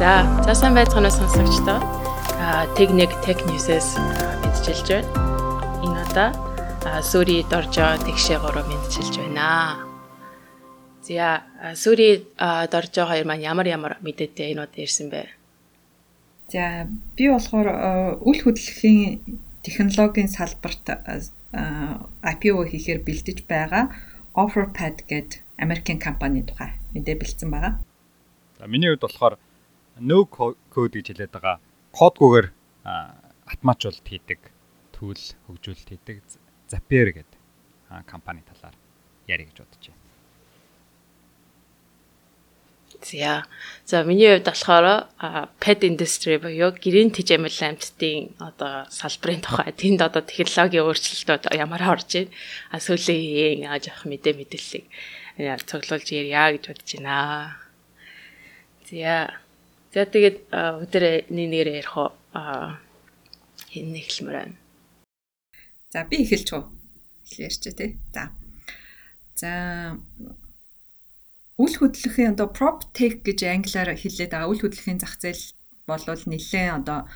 За, 0.00 0.24
за 0.46 0.54
сайн 0.56 0.72
байцгаана 0.72 1.10
сонсогчдоо. 1.12 1.76
А 2.40 2.64
техник 2.72 3.12
Tech 3.20 3.36
News-с 3.44 4.00
мэдчилж 4.40 4.88
байна. 4.88 5.12
Энэ 5.84 6.00
удаа 6.08 6.32
Сүри 7.04 7.44
Доржо 7.44 8.00
тэгшээ 8.08 8.40
3 8.40 8.64
мэдчилж 8.64 9.20
байна. 9.20 9.84
За, 11.04 11.44
Сүри 11.76 12.24
Доржо 12.72 13.12
хоёр 13.12 13.28
маань 13.28 13.44
ямар 13.44 13.68
ямар 13.68 14.00
мэдээтэй 14.00 14.56
энэ 14.56 14.64
удаа 14.64 14.80
ирсэн 14.80 15.12
бэ? 15.12 15.28
За, 16.48 16.88
би 16.88 17.28
болохоор 17.28 17.68
үл 18.24 18.40
хөдлөлийн 18.40 19.20
технологийн 19.60 20.32
салбарт 20.32 20.96
IPO 22.24 22.64
хийхээр 22.72 23.04
бэлдэж 23.04 23.44
байгаа 23.44 23.92
OfferPad 24.32 25.04
гэдэг 25.04 25.44
Америкийн 25.60 26.00
компани 26.00 26.40
тухай 26.40 26.72
мэдээ 26.96 27.20
бэлдсэн 27.20 27.52
байгаа. 27.52 27.84
За 28.56 28.64
миний 28.64 28.88
хувьд 28.88 29.04
болохоор 29.04 29.36
no 30.00 30.24
code 30.24 30.56
гэж 30.96 31.12
хэлээд 31.12 31.32
байгаа. 31.36 31.60
Кодгүйгээр 31.92 32.46
автоматжуулалт 33.52 34.06
хийдэг 34.08 34.40
түүл 34.96 35.22
хөгжүүлэлт 35.46 35.88
хийдэг 35.92 36.16
Zapier 36.70 37.08
гэдэг 37.12 37.40
компани 38.06 38.42
талаар 38.46 38.76
ярих 39.26 39.50
гэж 39.50 39.58
бодож 39.64 39.84
байна. 39.90 40.00
За. 43.02 43.44
За 43.84 44.04
миний 44.04 44.28
хувьд 44.28 44.46
болохоор 44.46 45.08
pet 45.58 45.80
industry 45.82 46.36
буюу 46.36 46.70
гэрийн 46.76 47.10
тэжээмэл 47.10 47.60
амьтдын 47.74 48.36
одоо 48.38 48.84
салбарын 48.92 49.40
тухай 49.40 49.72
тэнд 49.72 50.00
одоо 50.04 50.22
технологийн 50.22 50.84
өөрчлөлтүүд 50.84 51.48
ямар 51.56 51.82
орж 51.88 52.08
байна. 52.12 52.30
А 52.70 52.76
сүүлийн 52.78 53.64
яаж 53.64 53.88
авах 53.88 54.04
мэдээ 54.04 54.34
мэдээллийг 54.36 54.86
цуглуулж 55.64 56.06
ярья 56.12 56.52
гэж 56.52 56.64
бодож 56.68 56.90
байна. 57.00 57.56
За. 58.84 59.14
За 59.90 60.06
тэгээд 60.06 60.54
өдөр 60.54 61.04
нэг 61.34 61.46
нэгээр 61.50 61.82
ярих 61.82 61.94
уу? 61.98 62.14
Хин 63.74 63.90
эхлэмээр 63.98 64.36
байна. 64.38 64.56
За 65.90 66.06
би 66.06 66.22
эхэлж 66.22 66.48
гоо. 66.54 66.70
Эхлэерч 67.26 67.74
тий. 67.74 67.98
За. 68.14 68.30
За 69.34 69.50
үл 71.58 71.74
хөдлөхийн 71.74 72.38
одоо 72.38 72.46
prop 72.54 72.86
tech 72.94 73.26
гэж 73.26 73.50
англиар 73.50 73.98
хэлээд 73.98 74.30
байгаа. 74.30 74.50
Үл 74.54 74.62
хөдлөхийн 74.62 75.02
зах 75.02 75.18
зээл 75.18 75.58
болвол 75.90 76.22
нэлээд 76.22 76.86
одоо 76.86 77.10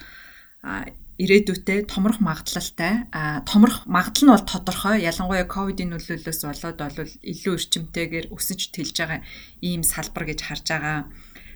ирээдүйтэй 1.14 1.86
томрох 1.86 2.18
магадлалтай. 2.18 3.06
А 3.14 3.46
томрох 3.46 3.86
магадлал 3.86 4.26
нь 4.26 4.34
бол 4.34 4.50
тодорхой. 4.50 5.06
Ялангуяа 5.06 5.46
ковидын 5.46 5.94
нөлөөллөөс 5.94 6.40
болоод 6.42 6.78
бол 6.82 7.14
илүү 7.22 7.54
эрчимтэйгээр 7.54 8.26
өсөж 8.34 8.74
тэлж 8.74 8.98
байгаа 8.98 9.20
ийм 9.62 9.86
салбар 9.86 10.26
гэж 10.26 10.40
харж 10.42 10.66
байгаа. 10.74 11.06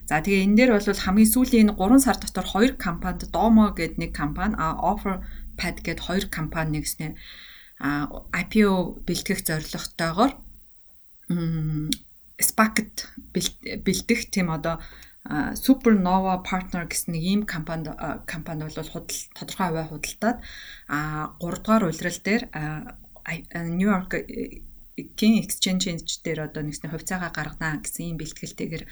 За 0.08 0.24
тэгээ 0.24 0.44
энэ 0.48 0.56
дээр 0.56 0.70
бол 0.72 1.04
хамгийн 1.04 1.28
сүүлийн 1.28 1.68
энэ 1.68 1.76
3 1.76 2.00
сар 2.00 2.16
дотор 2.16 2.46
хоёр 2.48 2.72
компанид 2.80 3.28
Domo 3.28 3.76
гэдэг 3.76 4.00
нэг 4.00 4.12
компани, 4.16 4.56
а 4.56 4.80
OfferPad 4.80 5.76
гэдэг 5.84 6.04
хоёр 6.08 6.24
компани 6.32 6.80
нэгснээ 6.80 7.12
а 7.78 8.08
IPO 8.32 9.04
бэлтгэх 9.06 9.44
зорилготойгоор 9.46 10.32
SPAC-д 12.40 12.96
бэлдэх 13.84 14.20
тийм 14.32 14.48
одоо 14.50 14.80
Supernova 15.60 16.40
Partner 16.40 16.88
гэсэн 16.88 17.12
нэг 17.12 17.22
ийм 17.22 17.42
компани 17.44 17.92
компани 18.24 18.64
бол 18.64 18.80
худал 18.80 19.20
тодорхой 19.36 19.68
хувиа 19.68 19.86
худалдаад 19.92 20.38
а 20.88 21.36
3 21.36 21.62
дугаар 21.62 21.84
улирал 21.84 22.20
дээр 22.24 22.42
New 23.76 23.88
York 23.92 24.10
King 25.18 25.38
Exchange 25.44 25.92
дээр 26.24 26.48
одоо 26.48 26.64
нэгсний 26.64 26.90
хувьцаагаа 26.90 27.30
гаргана 27.30 27.78
гэсэн 27.84 28.10
ийм 28.10 28.16
бэлтгэлтэйгээр 28.18 28.84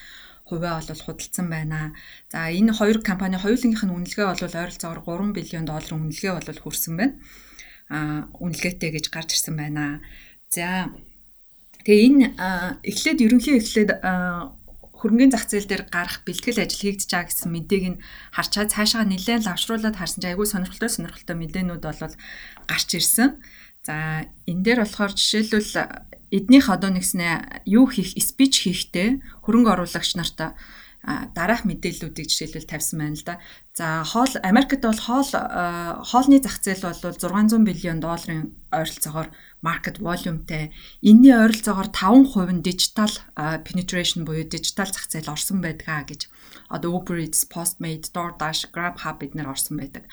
хувиа 0.47 0.79
бол 0.79 1.03
худалдсан 1.05 1.47
байна. 1.51 1.93
За 2.31 2.49
энэ 2.49 2.73
хоёр 2.73 3.03
компани 3.03 3.37
хоёулынх 3.37 3.83
нь 3.83 3.95
үнэлгээ 3.95 4.27
бол 4.31 4.43
ойролцоогоор 4.47 5.03
3 5.03 5.35
биллион 5.35 5.67
долларын 5.67 6.07
үнэлгээ 6.07 6.33
бол 6.39 6.63
хүрсэн 6.63 6.95
байна. 6.97 7.15
А 7.91 8.31
үнэлгээтэй 8.39 8.91
гэж 8.95 9.11
гарч 9.11 9.35
ирсэн 9.35 9.55
байна. 9.59 10.01
За 10.55 10.95
Тэгээ 11.87 12.03
энэ 12.11 12.27
эхлээд 12.83 13.23
ерөнхий 13.23 13.63
эхлээд 13.63 14.03
хөрөнгөний 14.03 15.31
зах 15.31 15.47
зээл 15.47 15.71
дээр 15.71 15.85
гарах 15.87 16.27
бэлтгэл 16.27 16.67
ажил 16.67 16.83
хийгдэж 16.83 17.11
байгаа 17.15 17.31
гэсэн 17.31 17.51
мэдээг 17.55 17.85
нь 17.95 18.03
харчаад 18.35 18.75
цаашаа 18.75 19.07
нэлээд 19.07 19.47
лавшруулад 19.47 19.95
харсан 19.95 20.19
чинь 20.19 20.35
айгүй 20.35 20.51
сонирхолтой 20.51 20.91
сонирхолтой 20.91 21.37
мэдээнүүд 21.39 21.83
бол 21.87 22.15
гарч 22.67 22.89
ирсэн. 22.99 23.39
За 23.87 24.27
энэ 24.51 24.63
дээр 24.67 24.83
болохоор 24.83 25.15
жишээлбэл 25.15 25.71
эднийх 26.37 26.69
одоо 26.69 26.93
нэгснэ 26.93 27.65
юу 27.65 27.89
хийх, 27.89 28.13
спич 28.21 28.69
хийхдээ 28.69 29.41
хөрөнгө 29.45 29.73
оруулагч 29.73 30.21
нарт 30.21 30.55
дараах 31.07 31.63
мэдээллүүдийг 31.63 32.27
жишээлбэл 32.27 32.67
тавьсан 32.67 32.99
байна 32.99 33.15
л 33.15 33.23
да. 33.23 33.35
За 33.79 34.03
хоол 34.03 34.35
Америкт 34.43 34.83
бол 34.83 34.99
хоол 34.99 35.31
хоолны 36.03 36.43
зах 36.43 36.59
зээл 36.59 36.83
бол 36.83 36.99
600 36.99 37.63
биллион 37.63 38.03
долларын 38.03 38.51
ойролцоогоор 38.75 39.31
market 39.63 40.03
volumeтэй. 40.03 40.75
Энийний 41.07 41.31
ойролцоогоор 41.31 41.95
5% 41.95 42.59
нь 42.59 42.67
digital 42.67 43.13
penetration 43.63 44.27
буюу 44.27 44.51
digital 44.51 44.91
зах 44.91 45.07
зээл 45.07 45.31
орсон 45.31 45.63
байдгаа 45.63 46.03
гэж 46.11 46.27
одоо 46.69 46.99
Uber 46.99 47.19
Eats, 47.19 47.47
Postmate, 47.47 48.11
DoorDash, 48.11 48.73
GrabHub 48.75 49.23
эднэр 49.23 49.51
орсон 49.51 49.79
байдаг. 49.79 50.05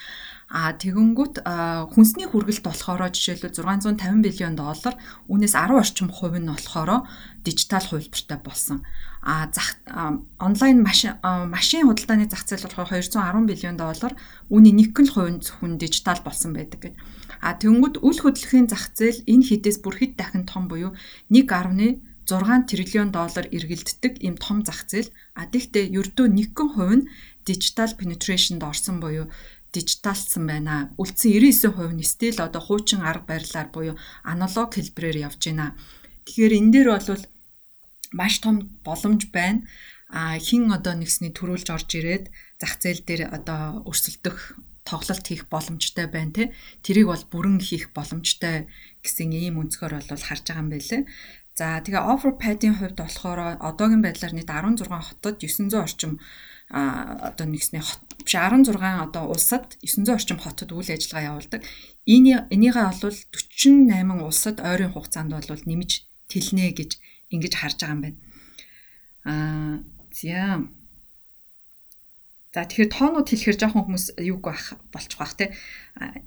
А 0.48 0.70
тэгэнгүүт 0.76 1.42
хүнсний 1.90 2.28
хүргэлт 2.30 2.62
болохоор 2.62 3.10
жишээлбэл 3.10 3.58
650 3.58 4.22
биллион 4.22 4.54
доллар, 4.54 4.94
үүнээс 5.26 5.54
10 5.56 5.74
орчим 5.74 6.08
хувь 6.12 6.38
нь 6.38 6.46
болохоор 6.46 7.10
дижитал 7.42 7.82
хувилбартай 7.82 8.38
болсон. 8.38 8.86
А 9.24 9.48
зах 9.50 9.80
онлайн 10.38 10.84
машин 10.84 11.16
машин 11.24 11.88
худалдааны 11.88 12.28
зах 12.28 12.44
зээл 12.44 12.68
болохоор 12.70 12.92
210 12.92 13.48
биллион 13.48 13.76
доллар, 13.80 14.12
үүний 14.52 14.76
1% 14.76 14.94
нь 15.32 15.42
зөвхөн 15.42 15.80
дижитал 15.80 16.20
болсон 16.22 16.52
байдаг 16.52 16.92
гэдэг. 16.92 17.00
А 17.40 17.56
тэнгууд 17.56 18.04
үл 18.04 18.18
хөдлөхийн 18.20 18.68
зах 18.68 18.92
зээл 18.92 19.24
энэ 19.24 19.46
хідээс 19.48 19.80
бүр 19.80 19.96
хэд 19.96 20.12
дахин 20.20 20.44
том 20.44 20.68
буюу 20.68 20.94
1.6 22.24 22.68
триллион 22.68 23.10
доллар 23.12 23.46
эргэлддэг 23.52 24.24
ийм 24.24 24.36
том 24.40 24.64
зах 24.64 24.88
зээл. 24.88 25.12
А 25.38 25.46
тэгтээ 25.46 25.92
ердөө 25.92 26.26
1% 26.32 26.96
нь 26.96 27.08
digital 27.44 27.90
penetration-д 28.00 28.64
орсон 28.64 29.00
буюу 29.00 29.28
дижиталсан 29.74 30.46
байна. 30.46 30.94
Үлдсэн 30.96 31.30
99% 31.36 31.92
нь 31.92 32.02
стил 32.02 32.38
одоо 32.40 32.62
хуучин 32.64 33.02
арга 33.02 33.36
барилаар 33.36 33.68
буюу 33.74 33.96
аналог 34.22 34.72
хэлбэрээр 34.74 35.28
явж 35.28 35.40
байна. 35.50 35.76
Тэгэхээр 36.24 36.56
энэ 36.58 36.72
дээр 36.72 36.88
бол 36.94 37.24
маш 38.12 38.34
том 38.40 38.56
боломж 38.86 39.28
байна. 39.34 39.66
А 40.08 40.38
хин 40.38 40.70
одоо 40.70 40.94
нэгсний 40.94 41.34
төрүүлж 41.34 41.68
орж 41.74 41.90
ирээд 41.98 42.30
зах 42.60 42.78
зээл 42.78 43.02
дээр 43.02 43.22
одоо 43.34 43.82
өрсөлдөх 43.88 44.56
тоглолт 44.84 45.26
хийх 45.26 45.48
боломжтой 45.48 46.06
байна 46.06 46.32
те 46.32 46.44
тэрийг 46.84 47.08
бол 47.08 47.24
бүрэн 47.32 47.58
хийх 47.58 47.90
боломжтой 47.96 48.68
гэсэн 49.00 49.32
ийм 49.32 49.56
өнцгөр 49.58 49.96
бол 49.96 50.24
харж 50.28 50.44
байгаа 50.44 50.62
юм 50.62 50.70
байлээ. 50.70 51.02
За 51.54 51.78
тэгээ 51.78 52.02
Overpad-ийн 52.02 52.74
хувьд 52.82 52.98
болохоор 52.98 53.62
одоогийн 53.62 54.02
байдлаар 54.02 54.34
нийт 54.34 54.50
16 54.50 54.90
хотод 54.90 55.38
900 55.38 55.86
орчим 55.86 56.18
одоо 56.66 57.46
нэгсний 57.46 57.78
хот 57.78 58.02
биш 58.26 58.34
16 58.34 58.74
одоо 58.74 59.30
улсад 59.30 59.78
900 59.78 60.18
орчим 60.18 60.38
хотод 60.42 60.74
үйл 60.74 60.90
ажиллагаа 60.90 61.30
явуулдаг. 61.30 61.62
Энийг 62.10 62.50
энийгээ 62.50 62.90
бол 62.90 63.14
48 63.30 64.26
улсад 64.26 64.56
ойрын 64.66 64.90
хугацаанд 64.90 65.30
бол 65.30 65.62
нэмж 65.70 65.90
тэлнэ 66.26 66.74
гэж 66.74 66.90
ингэж 67.30 67.52
харж 67.54 67.78
байгаа 67.78 67.94
юм 67.94 68.02
байна. 68.02 68.18
Аа 69.22 69.74
за 70.10 70.58
За 72.53 72.65
тэгэхээр 72.65 72.89
тоонууд 72.89 73.29
хэлэхэр 73.29 73.61
жоохон 73.61 73.85
хүмүүс 73.85 74.05
юуг 74.25 74.41
байх 74.41 74.73
болчих 74.89 75.21
واخ 75.21 75.37
те. 75.37 75.53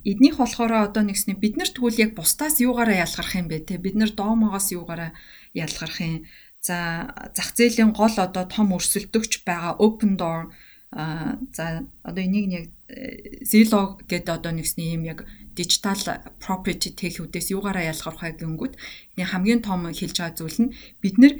Эднийх 0.06 0.38
болохоор 0.38 0.86
одоо 0.86 1.02
нэгсний 1.02 1.34
бид 1.34 1.58
нар 1.58 1.66
тэгвэл 1.66 1.98
яг 1.98 2.14
бусдаас 2.14 2.62
юугаараа 2.62 3.02
ялгарх 3.02 3.34
юм 3.34 3.50
бэ 3.50 3.66
те. 3.66 3.74
Бид 3.74 3.98
нар 3.98 4.14
доомоогоос 4.14 4.70
юугаараа 4.70 5.19
ялгарх 5.50 5.99
юм. 5.99 6.31
За 6.62 7.10
зах 7.34 7.58
зээлийн 7.58 7.90
гол 7.90 8.14
одоо 8.14 8.46
том 8.46 8.70
өрсөлдөгч 8.70 9.43
байгаа 9.43 9.75
open 9.82 10.14
door 10.14 10.54
а 10.94 11.40
за 11.50 11.88
одоо 12.06 12.22
энийг 12.22 12.46
яг 12.52 12.66
э, 12.87 13.43
Zillow 13.43 13.99
гэдэг 14.06 14.28
одоо 14.31 14.52
нэгсний 14.52 14.94
юм 14.94 15.02
яг 15.02 15.26
digital 15.56 15.99
property 16.38 16.94
техүүдээс 16.94 17.50
юугаараа 17.50 17.90
ялгарх 17.90 18.22
вэ 18.22 18.38
гингүүд 18.38 18.76
энэ 19.16 19.31
хамгийн 19.32 19.64
том 19.64 19.88
хэлж 19.88 20.16
байгаа 20.20 20.37
зүйл 20.37 20.58
нь 20.69 20.75
бид 21.00 21.16
нар 21.16 21.34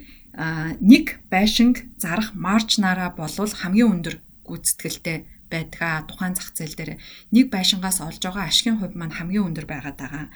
нэг 0.81 1.21
байшинг 1.29 1.85
зарах 2.01 2.33
маржнараа 2.33 3.13
болвол 3.13 3.53
хамгийн 3.53 3.93
өндөр 3.93 4.17
гүйцэтгэлтэй 4.48 5.18
байдгаа 5.52 6.08
тухайн 6.08 6.36
зах 6.36 6.52
зээл 6.56 6.76
дээр 6.76 6.92
нэг 7.32 7.46
байшингаас 7.52 8.04
олж 8.04 8.22
байгаа 8.24 8.48
ашигын 8.48 8.80
хувь 8.80 8.96
маань 8.96 9.16
хамгийн 9.16 9.48
өндөр 9.48 9.68
байгаад 9.70 9.98
байгаа. 10.00 10.28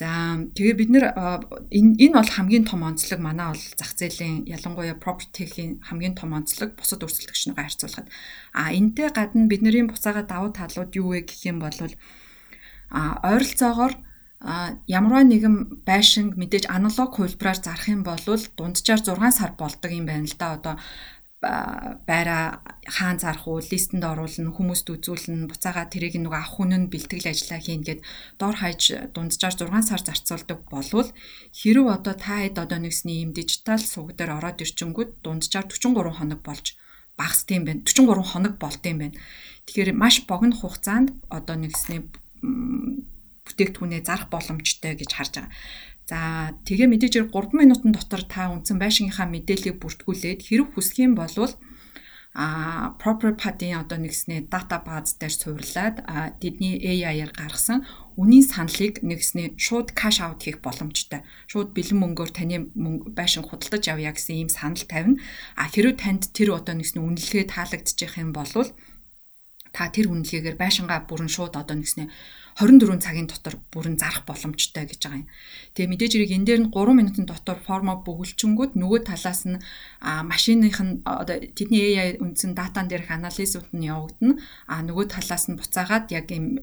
За 0.00 0.38
тэгээ 0.56 0.74
бид 0.80 0.90
нэр 0.90 1.04
энэ 1.12 2.14
бол 2.16 2.30
хамгийн 2.30 2.64
том 2.64 2.86
онцлог 2.88 3.20
манай 3.20 3.52
бол 3.52 3.64
зах 3.76 3.92
зээлийн 3.98 4.48
ялангуяа 4.48 4.96
property-ийн 4.96 5.82
хамгийн 5.84 6.16
том 6.16 6.32
онцлог 6.32 6.72
бусад 6.78 7.04
өрсөлдөгчнөйгөө 7.04 7.60
харьцуулахад 7.60 8.08
а 8.56 8.72
энтэй 8.72 9.10
гадна 9.12 9.50
бидний 9.50 9.84
буцаага 9.84 10.24
давуу 10.24 10.50
талууд 10.56 10.94
юу 10.96 11.12
вэ 11.12 11.28
гэх 11.28 11.42
юм 11.50 11.58
бол 11.60 11.76
а 12.90 13.20
ойролцоогоор 13.28 13.92
ямарваа 14.88 15.24
нэгэн 15.28 15.84
байшинг 15.84 16.32
мэдээж 16.40 16.64
аналог 16.72 17.12
хувилбараар 17.12 17.60
зарах 17.60 17.88
юм 17.92 18.00
бол 18.00 18.24
дунджаар 18.56 19.04
6 19.04 19.36
сар 19.36 19.52
болдог 19.52 19.90
юм 19.92 20.08
байна 20.08 20.24
л 20.24 20.36
да 20.40 20.56
одоо 20.56 20.74
байраа 21.40 22.60
хаан 22.84 23.16
зарах 23.16 23.48
уу, 23.48 23.64
листэнд 23.64 24.04
оруулна, 24.04 24.52
хүмүүст 24.52 24.92
үзүүлнэ, 24.92 25.48
буцаага 25.48 25.88
тэрийг 25.88 26.20
нөгөө 26.20 26.36
авах 26.36 26.54
хүн 26.60 26.72
нь 26.76 26.90
бэлтгэл 26.92 27.32
ажиллаа 27.32 27.60
хийн 27.64 27.80
гэд 27.80 28.00
дор 28.36 28.60
хаяж 28.60 29.08
дунджаар 29.16 29.54
6 29.56 29.88
сар 29.88 30.02
зарцуулдаг 30.04 30.68
болвол 30.68 31.08
хэрв 31.56 31.84
одоо 31.88 32.12
та 32.12 32.44
хэд 32.44 32.60
одоо 32.60 32.78
нэгсний 32.84 33.24
ийм 33.24 33.32
дижитал 33.32 33.80
сувг 33.80 34.12
дээр 34.20 34.36
ороод 34.36 34.60
ирчингүүд 34.60 35.24
дунджаар 35.24 35.64
43 35.64 36.12
хоног 36.20 36.40
болж 36.44 36.76
багасд 37.16 37.48
юм 37.56 37.64
байна. 37.64 37.80
43 37.88 38.20
хоног 38.20 38.54
болд 38.60 38.82
юм 38.84 38.98
байна. 39.00 39.16
Тэгэхээр 39.64 39.96
маш 39.96 40.28
богино 40.28 40.56
хугацаанд 40.60 41.16
одоо 41.32 41.56
нэгсний 41.56 42.04
бүтээгдэхүүнээ 43.44 44.02
зарах 44.04 44.28
боломжтой 44.28 44.94
гэж 44.96 45.10
харж 45.16 45.32
байгаа. 45.40 45.52
За 46.10 46.50
тэгээ 46.66 46.90
мэдээж 46.90 47.14
3 47.30 47.54
минутын 47.54 47.94
дотор 47.94 48.26
та 48.26 48.50
үндсэн 48.50 48.82
байшингийнхаа 48.82 49.30
мэдээллийг 49.30 49.78
бүртгүүлээд 49.78 50.42
хэрэг 50.42 50.74
хүсэх 50.74 51.06
юм 51.06 51.14
бол 51.14 51.30
а 52.34 52.94
proper 52.98 53.34
pad-ийн 53.34 53.78
одоо 53.82 53.98
нэгснээ 53.98 54.50
дата 54.50 54.82
бааз 54.82 55.18
дээр 55.18 55.34
суурлаад 55.34 55.96
тэдний 56.42 56.78
AI-аар 56.78 57.30
гаргасан 57.34 57.86
үнийн 58.18 58.46
саналыг 58.46 59.02
нэгснээ 59.02 59.58
шууд 59.58 59.94
cash 59.98 60.22
out 60.22 60.42
хийх 60.42 60.58
боломжтой. 60.62 61.26
Шууд 61.50 61.74
бэлэн 61.74 61.98
мөнгөөр 62.02 62.30
таны 62.34 62.70
байшин 63.18 63.46
худалдаж 63.46 63.82
авъя 63.90 64.14
гэсэн 64.14 64.46
ийм 64.46 64.50
санал 64.50 64.82
тавина. 64.86 65.18
А 65.58 65.66
хэрвээ 65.70 65.98
танд 65.98 66.30
тэр 66.30 66.54
одоо 66.58 66.74
нэгснээ 66.78 67.02
үнэлгээ 67.02 67.44
таалагдчих 67.50 68.18
юм 68.18 68.30
бол 68.30 68.50
та 69.74 69.90
тэр 69.94 70.10
үнэлгээгээр 70.10 70.54
байшингаа 70.58 71.06
бүрэн 71.06 71.30
шууд 71.30 71.54
одоо 71.58 71.76
нэгснээ 71.78 72.10
24 72.58 72.98
цагийн 72.98 73.28
дотор 73.30 73.60
бүрэн 73.70 74.00
зарах 74.00 74.26
боломжтой 74.26 74.88
гэж 74.88 75.00
байгаа 75.04 75.22
юм. 75.22 75.28
Тэгээ 75.74 75.90
мэдээж 75.90 76.12
хэрэг 76.16 76.34
энэ 76.34 76.46
дээр 76.46 76.60
нь 76.66 76.72
3 76.72 76.98
минутын 76.98 77.26
дотор 77.28 77.58
формо 77.62 78.02
бөглчөнгүүд 78.02 78.74
нөгөө 78.74 79.00
талаас 79.06 79.46
нь 79.46 79.62
машиных 80.02 80.80
нь 80.82 81.04
одоо 81.06 81.36
тэдний 81.54 81.94
AI 81.94 82.18
үндсэн 82.18 82.58
датан 82.58 82.90
дээрх 82.90 83.10
анализууд 83.10 83.70
нь 83.76 83.86
явагдана. 83.86 84.40
А 84.66 84.82
нөгөө 84.82 85.06
талаас 85.12 85.46
нь 85.46 85.58
буцаагаад 85.58 86.10
яг 86.10 86.26
ийм 86.34 86.58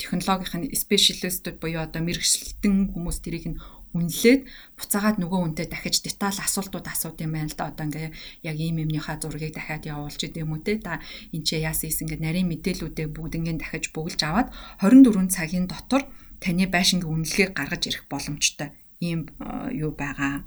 технологийн 0.00 0.72
спешиалистууд 0.72 1.60
буюу 1.60 1.84
одоо 1.84 2.00
мэрэгчлэлтэн 2.00 2.94
хүмүүс 2.94 3.18
тэрийг 3.20 3.46
нь 3.52 3.60
үнэлээд 3.96 4.40
буцаагаад 4.76 5.16
нөгөө 5.18 5.40
хүнтэй 5.40 5.66
дахиж 5.72 6.04
деталь 6.04 6.36
асуултууд 6.36 6.86
асууд 6.86 7.16
юм 7.24 7.32
байна 7.32 7.48
л 7.48 7.56
да. 7.56 7.72
Одоо 7.72 7.84
ингээ 7.88 8.12
яг 8.44 8.56
ийм 8.60 8.76
юмныхаа 8.84 9.16
зургийг 9.16 9.56
дахиад 9.56 9.88
явуулж 9.88 10.20
идэм 10.20 10.52
үү 10.52 10.60
те. 10.62 10.78
Та 10.78 11.00
энэ 11.32 11.44
ч 11.44 11.56
яасан 11.56 11.88
ийс 11.88 12.00
ингээ 12.04 12.20
нарийн 12.20 12.48
мэдээллүүдээ 12.52 13.08
бүгднгийн 13.10 13.58
дахиж 13.58 13.90
бөглж 13.96 14.20
аваад 14.22 14.52
24 14.84 15.32
цагийн 15.32 15.66
дотор 15.66 16.04
таны 16.40 16.68
байшингийн 16.68 17.08
үнэлгээг 17.08 17.56
гаргаж 17.56 17.82
ирэх 17.88 18.04
боломжтой 18.12 18.76
ийм 19.00 19.32
э, 19.40 19.72
юу 19.72 19.92
байгаа. 19.92 20.44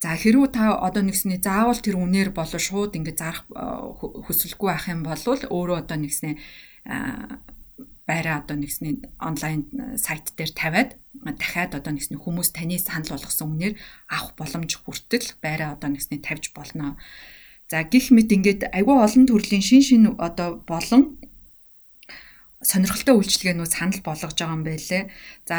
За 0.00 0.16
хэрвээ 0.16 0.50
та 0.54 0.80
одоо 0.80 1.02
нэгсний 1.04 1.36
заавал 1.42 1.76
тэр 1.76 2.00
үнээр 2.00 2.30
болоо 2.32 2.56
шууд 2.56 2.96
ингэ 2.96 3.12
зарах 3.18 3.44
э, 3.52 3.60
хөсөлгүй 4.24 4.68
байх 4.70 4.86
юм 4.88 5.04
бол 5.04 5.18
өөрөө 5.20 5.76
одоо 5.84 5.98
нэгснээ 6.00 6.34
байраа 8.10 8.42
одоо 8.42 8.58
нэгсний 8.58 8.98
онлайн 9.22 9.70
сайт 9.94 10.34
дээр 10.34 10.50
тавиад 10.50 10.90
дахиад 11.14 11.78
одоо 11.78 11.94
нэгсний 11.94 12.18
хүмүүс 12.18 12.50
таны 12.50 12.74
санал 12.82 13.14
болгосон 13.14 13.54
үнээр 13.54 13.74
авах 14.10 14.34
боломж 14.34 14.72
хүртэл 14.82 15.38
байраа 15.38 15.78
одоо 15.78 15.94
нэгсний 15.94 16.18
тавьж 16.18 16.50
болно. 16.50 16.98
За 17.70 17.86
гих 17.86 18.10
мэт 18.10 18.34
ингээд 18.34 18.74
айгүй 18.74 18.96
олон 18.98 19.30
төрлийн 19.30 19.62
шин 19.62 19.82
шин 19.86 20.02
одоо 20.18 20.58
болон 20.66 21.22
сонирхолтой 22.58 23.14
үйлчлэгээнүүд 23.14 23.70
санал 23.70 24.02
болгож 24.02 24.34
байгаа 24.34 24.58
юм 24.58 24.64
байлээ. 24.66 25.02
За 25.46 25.58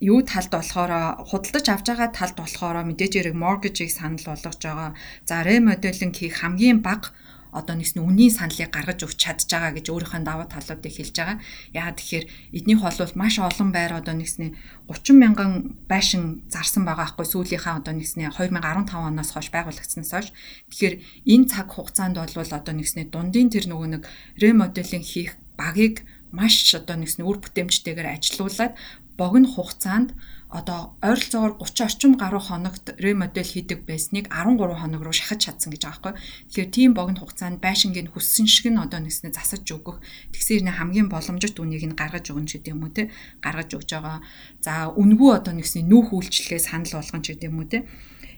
юу 0.00 0.22
талд 0.22 0.52
болохоор 0.54 1.24
худалдаж 1.26 1.66
авч 1.66 1.86
байгаа 1.90 2.08
талд 2.14 2.36
болохоор 2.38 2.86
мэдээж 2.86 3.12
хэрэг 3.16 3.34
mortgage-ийг 3.34 3.90
санал 3.90 4.22
болгож 4.22 4.60
байгаа. 4.62 4.90
За 5.28 5.42
remodel-ing 5.42 6.14
хийх 6.14 6.40
хамгийн 6.40 6.78
бага 6.78 7.10
одоо 7.52 7.74
нэгс 7.76 7.94
нь 7.94 8.02
үнийн 8.02 8.32
саналыг 8.32 8.70
гаргаж 8.72 9.00
өгч 9.04 9.18
чадж 9.18 9.46
байгаа 9.50 9.72
гэж 9.76 9.86
өөрийнхөө 9.92 10.22
даваа 10.24 10.46
талуудыг 10.48 10.92
хэлж 10.94 11.14
байгаа. 11.14 11.38
Яагаад 11.76 11.98
тэгэхээр 11.98 12.26
эднийх 12.56 12.80
бол 12.82 13.12
маш 13.18 13.34
олон 13.38 13.70
байр 13.70 13.92
одоо 13.98 14.14
нэгс 14.16 14.36
нь 14.40 14.54
30 14.88 15.18
мянган 15.18 15.50
байшин 15.86 16.46
зарсан 16.48 16.88
байгаа 16.88 17.14
хгүй 17.14 17.26
сүүлийнхаа 17.26 17.82
одоо 17.82 17.94
нэгс 17.94 18.16
нь 18.18 18.26
2015 18.26 18.96
оноос 18.96 19.30
хойш 19.34 19.48
байгуулагдсанаас 19.54 20.12
хойш. 20.12 20.28
Тэгэхээр 20.70 20.94
энэ 21.26 21.48
цаг 21.50 21.66
хугацаанд 21.70 22.18
бол 22.18 22.32
одоо 22.34 22.74
нэгс 22.74 22.94
нь 22.98 23.10
дундын 23.10 23.50
тэр 23.50 23.70
нөгөө 23.70 23.88
нэг 23.98 24.02
ремоделинг 24.38 25.06
хийх 25.06 25.38
багийг 25.56 26.04
маш 26.32 26.74
одоо 26.74 26.96
нэгс 27.00 27.16
нь 27.18 27.26
үр 27.26 27.38
бүтээмжтэйгээр 27.40 28.12
ажилуулад 28.18 28.74
богино 29.16 29.48
хугацаанд 29.48 30.12
одоо 30.56 30.96
ойролцоогоор 31.04 31.60
30 31.60 31.84
орчим 31.84 32.12
гаруй 32.16 32.40
хоногт 32.40 32.96
ремодель 32.96 33.44
хийдэг 33.44 33.84
байсныг 33.84 34.32
13 34.32 34.80
хоног 34.80 35.00
руу 35.04 35.12
шахаж 35.12 35.44
чадсан 35.44 35.68
гэж 35.68 35.82
байгаа 35.84 36.00
байхгүй. 36.00 36.14
Тэгэхээр 36.48 36.70
тийм 36.72 36.90
богино 36.96 37.20
хугацаанд 37.20 37.60
байшингийн 37.60 38.08
хүссэн 38.08 38.48
шиг 38.48 38.72
нь 38.72 38.80
одоо 38.80 39.00
нэгснээ 39.04 39.36
засаж 39.36 39.68
өгөх 39.68 40.00
тэгсэр 40.32 40.64
нэ 40.64 40.72
хамгийн 40.80 41.12
боломжит 41.12 41.60
үнийг 41.60 41.84
нь 41.84 41.98
гаргаж 42.00 42.32
өгнө 42.32 42.48
ч 42.48 42.56
гэдэг 42.56 42.72
юм 42.72 42.88
уу 42.88 42.96
те 42.96 43.12
гаргаж 43.44 43.70
өгж 43.76 43.90
байгаа. 43.92 44.24
За 44.64 44.88
үнгүй 44.96 45.30
одоо 45.36 45.52
нэгсний 45.52 45.84
нүүх 45.84 46.16
үйлчлэгээ 46.16 46.60
санал 46.64 46.96
болгон 46.96 47.20
ч 47.20 47.36
гэдэг 47.36 47.48
юм 47.52 47.60
уу 47.60 47.68
те 47.68 47.84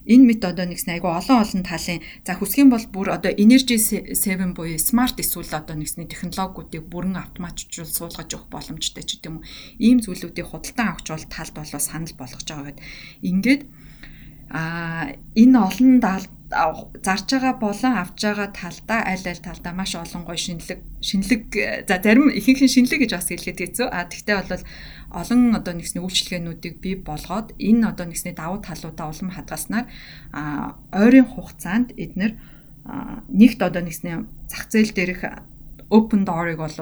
энэ 0.04 0.24
мэт 0.28 0.42
одоо 0.44 0.66
нэгс 0.68 0.86
айгу 0.86 1.08
олон 1.08 1.42
олон 1.42 1.62
талын 1.66 2.04
за 2.26 2.32
хүсгийн 2.36 2.70
бол 2.70 2.86
бүр 2.92 3.16
одоо 3.16 3.32
energy 3.32 3.80
7 3.80 4.54
буюу 4.54 4.78
smart 4.78 5.16
эсвэл 5.18 5.50
одоо 5.56 5.74
нэгсний 5.74 6.06
технологиудыг 6.06 6.84
бүрэн 6.86 7.16
автоматжуул 7.18 7.90
суулгаж 7.90 8.30
өгөх 8.30 8.52
боломжтой 8.52 9.02
ч 9.02 9.18
гэдэм 9.18 9.40
үү. 9.40 9.44
Ийм 9.82 9.98
зүйлүүдийг 10.04 10.46
худалдан 10.46 10.94
авч 10.94 11.06
бол 11.10 11.26
талд 11.26 11.54
болоо 11.56 11.80
санал 11.80 12.14
болгож 12.14 12.46
байгаа 12.46 12.70
гэд. 12.70 12.82
Ингээд 13.24 13.62
а 14.50 15.12
энэ 15.36 15.56
олон 15.60 16.00
зарж 16.00 17.28
байгаа 17.28 17.54
болон 17.60 17.92
авж 17.92 18.16
байгаа 18.24 18.48
талдаа 18.48 19.00
аль 19.04 19.28
аль 19.28 19.44
талдаа 19.44 19.72
маш 19.76 19.92
олон 19.94 20.24
гой 20.24 20.40
шинэлэг 20.40 20.80
шинэлэг 21.04 21.42
за 21.84 22.00
зарим 22.00 22.32
ихэнх 22.32 22.64
нь 22.64 22.72
шинэлэг 22.72 23.00
гэж 23.04 23.12
бас 23.12 23.28
хэлгээд 23.28 23.60
хэцүү. 23.60 23.88
А 23.92 24.08
тэгтээ 24.08 24.36
бол 24.40 24.64
олон 25.10 25.56
одоо 25.56 25.74
нэгсний 25.74 26.04
үйлчлэгээнүүдийг 26.04 26.80
бий 26.84 26.96
болгоод 27.00 27.56
энэ 27.56 27.88
одоо 27.88 28.06
нэгсний 28.06 28.36
давуу 28.36 28.60
талуудаа 28.60 29.08
улам 29.08 29.32
хадгаснаар 29.32 29.86
а 30.32 30.76
ойрын 30.92 31.24
хугацаанд 31.24 31.96
эднэр 31.96 32.36
нэгт 33.32 33.60
одоо 33.64 33.82
нэгсний 33.82 34.28
зах 34.48 34.68
зээл 34.68 34.92
дээрх 34.92 35.22
open 35.88 36.28
door-ыг 36.28 36.60
бол 36.60 36.76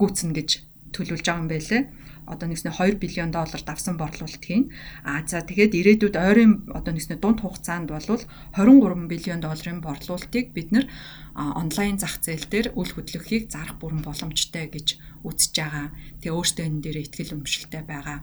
гүйцэнэ 0.00 0.32
гэж 0.32 0.50
төлөвлөж 0.96 1.26
байгаа 1.28 1.42
юм 1.44 1.48
байлээ 1.52 1.82
одоо 2.30 2.46
нэгснэ 2.46 2.70
2 2.70 3.02
биллион 3.02 3.34
доллар 3.34 3.62
давсан 3.66 3.98
борлуулалт 3.98 4.38
хийн. 4.38 4.70
А 5.02 5.26
за 5.26 5.42
тэгээд 5.42 5.74
ирээдүйд 5.74 6.14
ойрын 6.14 6.70
одоо 6.70 6.94
нэгснэ 6.94 7.18
дунд 7.18 7.42
хугацаанд 7.42 7.90
бол 7.90 8.06
23 8.06 9.10
биллион 9.10 9.42
долларын 9.42 9.82
борлуулалтыг 9.82 10.54
бид 10.54 10.70
нэр 10.70 10.86
онлайн 11.34 11.98
зах 11.98 12.22
зээл 12.22 12.46
дээр 12.46 12.66
үл 12.78 12.90
хөдлөхийг 12.94 13.50
зарах 13.50 13.82
бүрэн 13.82 14.06
боломжтой 14.06 14.70
гэж 14.70 15.02
үзэж 15.26 15.52
байгаа. 15.58 15.86
Тэгээ 16.22 16.36
өөртөө 16.38 16.64
энэ 16.70 16.82
дээр 16.86 16.98
ихтгэл 17.02 17.34
өмчлөлтэй 17.34 17.82
байгаа 17.82 18.18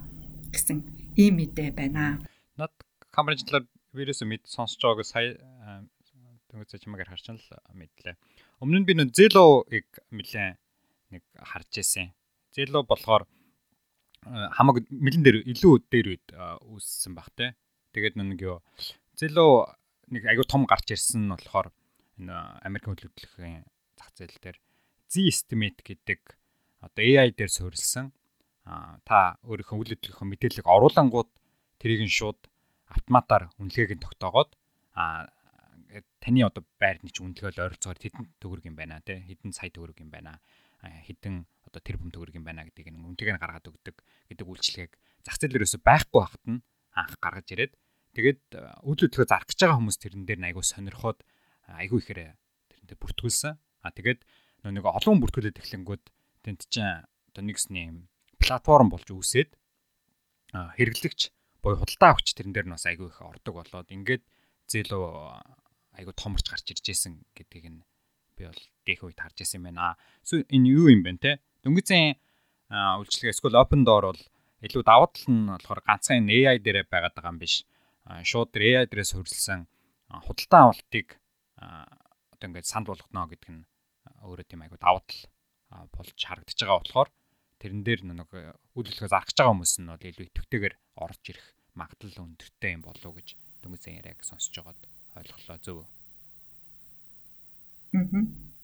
гэсэн 0.56 0.78
ийм 1.20 1.44
мэдээ 1.44 1.76
байна. 1.76 2.24
Над 2.56 2.72
камерын 3.12 3.44
талаар 3.44 3.66
вирус 3.94 4.24
мэд 4.24 4.48
сонсож 4.48 4.82
байгааг 4.82 5.08
сая 5.08 5.36
төгөөж 6.50 6.72
чимээгээр 6.82 7.12
харж 7.12 7.26
л 7.36 7.42
мэдлээ. 7.76 8.16
Өмнө 8.64 8.80
нь 8.82 8.88
би 8.88 8.94
нөө 8.96 9.12
Zelo-ыг 9.14 9.88
нэлээд 10.10 10.58
нэг 11.12 11.24
харж 11.36 11.72
байсан. 11.76 12.16
Zelo 12.56 12.82
болохоор 12.88 13.28
хамаг 14.56 14.86
мэлэн 14.92 15.24
дээр 15.24 15.38
илүү 15.48 15.74
дээр 15.92 16.08
үед 16.14 16.28
үүссэн 16.68 17.14
баг 17.16 17.30
те. 17.36 17.56
Тэгээд 17.94 18.20
нэг 18.20 18.42
юу 18.44 18.62
зэлөө 19.18 19.52
нэг 20.14 20.24
аягүй 20.28 20.48
том 20.48 20.64
гарч 20.70 20.94
ирсэн 20.94 21.28
нь 21.28 21.32
болохоор 21.34 21.72
энэ 22.20 22.36
Америк 22.64 22.88
хөдөлгөөний 22.88 23.66
зах 23.98 24.12
зээл 24.16 24.38
дээр 24.40 24.58
Z-estimate 25.08 25.82
гэдэг 25.84 26.22
одоо 26.84 27.04
AI 27.04 27.32
дээр 27.34 27.52
суурилсан 27.52 28.14
та 29.08 29.40
өөрийнхөө 29.48 29.78
үйл 29.80 29.92
хөдлөлийн 29.96 30.30
мэдээллийг 30.32 30.68
оруулангууд 30.68 31.32
тэрийг 31.80 32.02
нь 32.06 32.12
шууд 32.12 32.40
автоматар 32.92 33.50
үнэлгээг 33.60 33.98
нь 33.98 34.04
тогтоогоод 34.04 34.52
таны 36.20 36.40
одоо 36.44 36.64
байрны 36.80 37.10
ч 37.10 37.24
үнэлгээл 37.24 37.64
ойролцоогоор 37.64 38.00
хэдэн 38.00 38.24
төгрөг 38.44 38.66
юм 38.68 38.76
байна 38.76 39.00
те 39.02 39.24
хэдэн 39.24 39.56
сая 39.56 39.72
төгрөг 39.72 40.04
юм 40.04 40.12
байна 40.12 40.40
хэдэн 40.84 41.48
одоо 41.78 41.86
тэр 41.86 42.02
бүм 42.02 42.10
төгрөг 42.10 42.42
юм 42.42 42.46
байна 42.50 42.66
гэдгийг 42.66 42.90
нь 42.90 43.06
үнтэйг 43.06 43.38
нь 43.38 43.42
гаргаад 43.42 43.70
өгдөг 43.70 44.02
гэдэг 44.34 44.48
үйлчлэгийг 44.50 44.94
зах 45.22 45.38
зээлээр 45.38 45.66
өсө 45.70 45.78
байхгүй 45.86 46.22
хахад 46.26 46.46
нь 46.50 46.66
анх 46.98 47.16
гаргаж 47.22 47.48
ирээд 47.54 47.74
тэгээд 48.18 48.42
үйл 48.82 48.98
хөдлөлгөө 48.98 49.30
зарах 49.30 49.46
гэж 49.46 49.60
байгаа 49.62 49.78
хүмүүс 49.78 49.98
тэрэн 50.02 50.26
дээр 50.26 50.42
айгүй 50.50 50.66
сонирхоод 50.66 51.20
айгүй 51.70 52.00
ихээр 52.02 52.34
тэрнтэй 52.74 52.98
бүртгүүлсэн. 52.98 53.54
А 53.86 53.94
тэгээд 53.94 54.22
нэг 54.66 54.86
олон 54.90 55.22
бүртгүүлээд 55.22 55.62
эхлэнгүүд 55.62 56.04
тэнд 56.42 56.62
чинь 56.74 57.06
одоо 57.06 57.44
нэгсний 57.46 58.08
платформ 58.42 58.90
болж 58.90 59.06
үүсээд 59.14 59.54
хэрэглэгч 60.56 61.22
буюу 61.62 61.78
худалдаа 61.78 62.18
авч 62.18 62.34
тэрэн 62.34 62.56
дээр 62.58 62.68
нь 62.72 62.76
бас 62.76 62.90
айгүй 62.90 63.12
их 63.12 63.22
ордог 63.22 63.54
болоод 63.62 63.94
ингээд 63.94 64.24
зээлөө 64.72 65.06
айгүй 66.00 66.14
томорч 66.18 66.48
гарч 66.50 66.66
ирж 66.74 66.86
исэн 66.90 67.22
гэдгийг 67.38 67.66
нь 67.70 67.80
би 68.40 68.50
бол 68.50 68.62
дэх 68.88 69.04
үед 69.04 69.20
харж 69.20 69.44
исэн 69.44 69.60
юм 69.60 69.76
байна. 69.76 70.00
Энэ 70.32 70.72
юу 70.72 70.88
юм 70.88 71.04
бэ 71.04 71.20
те? 71.20 71.32
Дөнгөцэн 71.68 72.16
үйлчлэгээ 72.72 73.36
эсвэл 73.36 73.60
open 73.60 73.84
door 73.84 74.16
бол 74.16 74.24
илүү 74.64 74.84
давуу 74.88 75.12
тал 75.12 75.28
нь 75.28 75.52
болохоор 75.52 75.84
ганцхан 75.84 76.32
AI 76.32 76.64
дээрээ 76.64 76.88
байгаад 76.88 77.16
байгаа 77.20 77.36
юм 77.36 77.40
биш. 77.44 77.68
Шууд 78.08 78.56
AI 78.56 78.88
дээрээс 78.88 79.12
хөрөлсөн 79.14 79.68
худалдан 80.26 80.72
авалтыг 80.72 81.20
одоо 81.60 82.48
ингээд 82.48 82.72
санд 82.72 82.88
болгоно 82.88 83.28
гэдэг 83.28 83.52
нь 83.52 83.68
өөрөө 84.24 84.48
тийм 84.48 84.64
айгуу 84.64 84.80
давуу 84.80 85.04
тал 85.04 85.28
болж 85.92 86.16
харагдаж 86.16 86.58
байгаа 86.58 86.80
болохоор 86.80 87.10
тэрэн 87.62 87.82
дээр 87.84 88.02
нэг 88.08 88.32
үйл 88.32 88.56
хөдлөлгөө 88.74 89.12
зарах 89.12 89.28
гэж 89.30 89.38
байгаа 89.38 89.54
хүмүүс 89.54 89.74
нь 89.82 89.90
бол 89.92 90.08
илүү 90.08 90.26
идэвхтэйгээр 90.30 90.76
орж 91.04 91.24
ирэх 91.32 91.48
магадлал 91.78 92.24
өндөртэй 92.26 92.72
юм 92.78 92.82
болов 92.86 93.06
уу 93.06 93.18
гэж 93.18 93.28
дөнгөсөн 93.62 93.98
яриаг 94.00 94.20
сонсож 94.24 94.56
байгаад 94.58 94.82
ойлголоо 95.18 95.58
зөв. 95.62 95.78
Аа. 95.84 95.90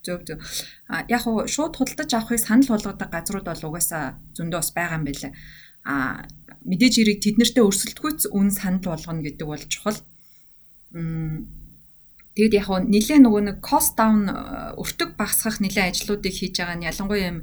Зөв 0.04 0.28
зөв. 0.28 0.40
А 0.92 1.08
яг 1.08 1.24
хуу 1.24 1.48
шууд 1.48 1.80
худалдаж 1.80 2.12
авахыг 2.14 2.40
санал 2.40 2.68
болгодог 2.68 3.10
газрууд 3.10 3.48
бол 3.48 3.68
угаасаа 3.72 4.20
зөндөө 4.36 4.60
бас 4.60 4.72
байгаа 4.76 5.00
юм 5.00 5.06
байлаа. 5.08 5.32
А 5.88 5.96
мэдээж 6.68 6.94
хэрэг 7.00 7.20
тэд 7.24 7.36
нартэй 7.40 7.64
өрсөлдөхүйц 7.64 8.22
үн 8.36 8.52
санал 8.52 8.84
болгоно 8.84 9.24
гэдэг 9.24 9.48
бол 9.48 9.64
чухал. 9.72 10.00
Тэгэд 12.36 12.54
яг 12.60 12.68
нь 12.84 12.92
нилээ 12.92 13.20
нөгөө 13.24 13.42
нэг 13.48 13.58
cost 13.64 13.96
down 13.96 14.28
өртөг 14.76 15.16
багасгах 15.16 15.64
нилээ 15.64 15.94
ажлуудыг 15.94 16.34
хийж 16.34 16.60
байгаа 16.60 16.78
нь 16.78 16.88
ялангуяа 16.90 17.30
юм 17.32 17.40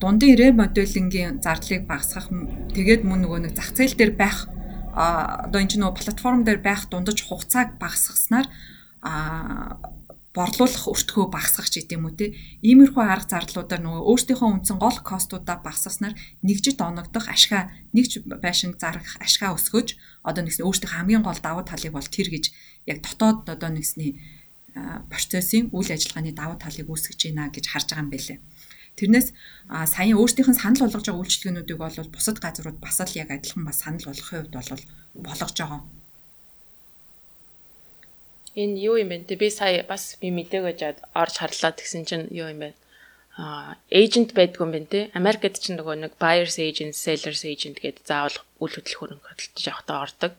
дундын 0.00 0.34
ремоделингийн 0.40 1.44
зардлыг 1.44 1.84
багасгах 1.84 2.32
тэгээд 2.72 3.04
мөн 3.04 3.28
нөгөө 3.28 3.40
нэг 3.44 3.52
зах 3.52 3.76
зээл 3.76 3.94
дээр 4.00 4.12
байх 4.16 4.48
одоо 4.96 5.60
энэ 5.60 5.70
ч 5.70 5.74
нөгөө 5.76 5.98
платформ 6.00 6.40
дээр 6.42 6.60
байх 6.64 6.88
дундаж 6.88 7.20
хугацааг 7.20 7.76
багасгаснаар 7.76 8.48
борлуулах 10.30 10.86
өртгөө 10.86 11.26
багасгах 11.34 11.66
ч 11.66 11.82
гэдэм 11.82 12.06
үү 12.06 12.14
те. 12.14 12.26
Иймэрхүү 12.62 13.02
арга 13.02 13.34
зарлуудаар 13.34 13.82
нөгөө 13.82 14.02
өөрсдийнхөө 14.14 14.48
үндсэн 14.62 14.78
гол 14.78 14.98
костуудаа 15.02 15.58
багасгаснаар 15.58 16.14
нэгжид 16.46 16.78
оногдох 16.78 17.26
ашгаа 17.26 17.74
нэгж 17.90 18.30
байшин 18.38 18.78
зарах 18.78 19.18
ашгаа 19.18 19.58
өсгөж 19.58 19.98
одоо 20.22 20.42
нэгс 20.46 20.62
өөрсдийнхөө 20.62 20.98
хамгийн 21.02 21.26
гол 21.26 21.40
давуу 21.42 21.66
талыг 21.66 21.90
бол 21.90 22.06
тэр 22.06 22.30
гэж 22.30 22.44
яг 22.86 23.02
дотоод 23.02 23.50
одоо 23.50 23.70
нэгсний 23.74 24.22
процессын 25.10 25.74
үйл 25.74 25.90
ажиллагааны 25.90 26.30
давуу 26.30 26.54
талыг 26.62 26.86
үүсгэж 26.86 27.20
байна 27.26 27.50
гэж 27.50 27.66
харж 27.66 27.90
байгаа 27.90 28.04
юм 28.06 28.10
байлээ. 28.14 28.38
Тэрнээс 28.94 29.28
саяхан 29.66 30.20
өөрсдийнх 30.22 30.50
нь 30.54 30.60
санал 30.62 30.86
болгож 30.86 31.06
байгаа 31.10 31.22
үйлчлэгнүүдийг 31.26 31.78
бол 31.78 32.14
бусад 32.14 32.38
газрууд 32.38 32.78
бас 32.78 33.02
л 33.02 33.18
яг 33.18 33.34
адилхан 33.34 33.66
бас 33.66 33.82
санал 33.82 34.06
болгохын 34.06 34.46
хувьд 34.46 34.54
бол 34.54 34.82
болгож 35.26 35.56
байгаа 35.58 35.80
энэ 38.56 38.76
юу 38.80 38.96
юм 38.98 39.10
бэ? 39.12 39.36
Би 39.38 39.48
сая 39.50 39.82
бас 39.86 40.16
би 40.20 40.30
мэдээгүй 40.34 40.74
жаад 40.80 40.98
орж 41.14 41.34
харлаа 41.38 41.72
тэгсэн 41.74 42.02
чинь 42.08 42.26
юу 42.30 42.48
юм 42.50 42.60
бэ? 42.64 42.70
а 43.40 43.76
эйжент 43.88 44.34
байдгүй 44.36 44.64
юм 44.66 44.72
байна 44.74 44.90
те. 44.90 45.00
Америкт 45.16 45.62
ч 45.62 45.72
нөгөө 45.72 45.96
нэг 46.02 46.12
buyers 46.20 46.60
agent, 46.60 46.92
sellers 46.92 47.40
agent 47.48 47.80
гэдэг 47.80 48.04
заавал 48.04 48.36
үйл 48.60 48.74
хөдлөх 48.76 49.00
хөрөнгө 49.00 49.28
хөдөлж 49.32 49.64
явахдаа 49.64 50.04
ордог. 50.04 50.32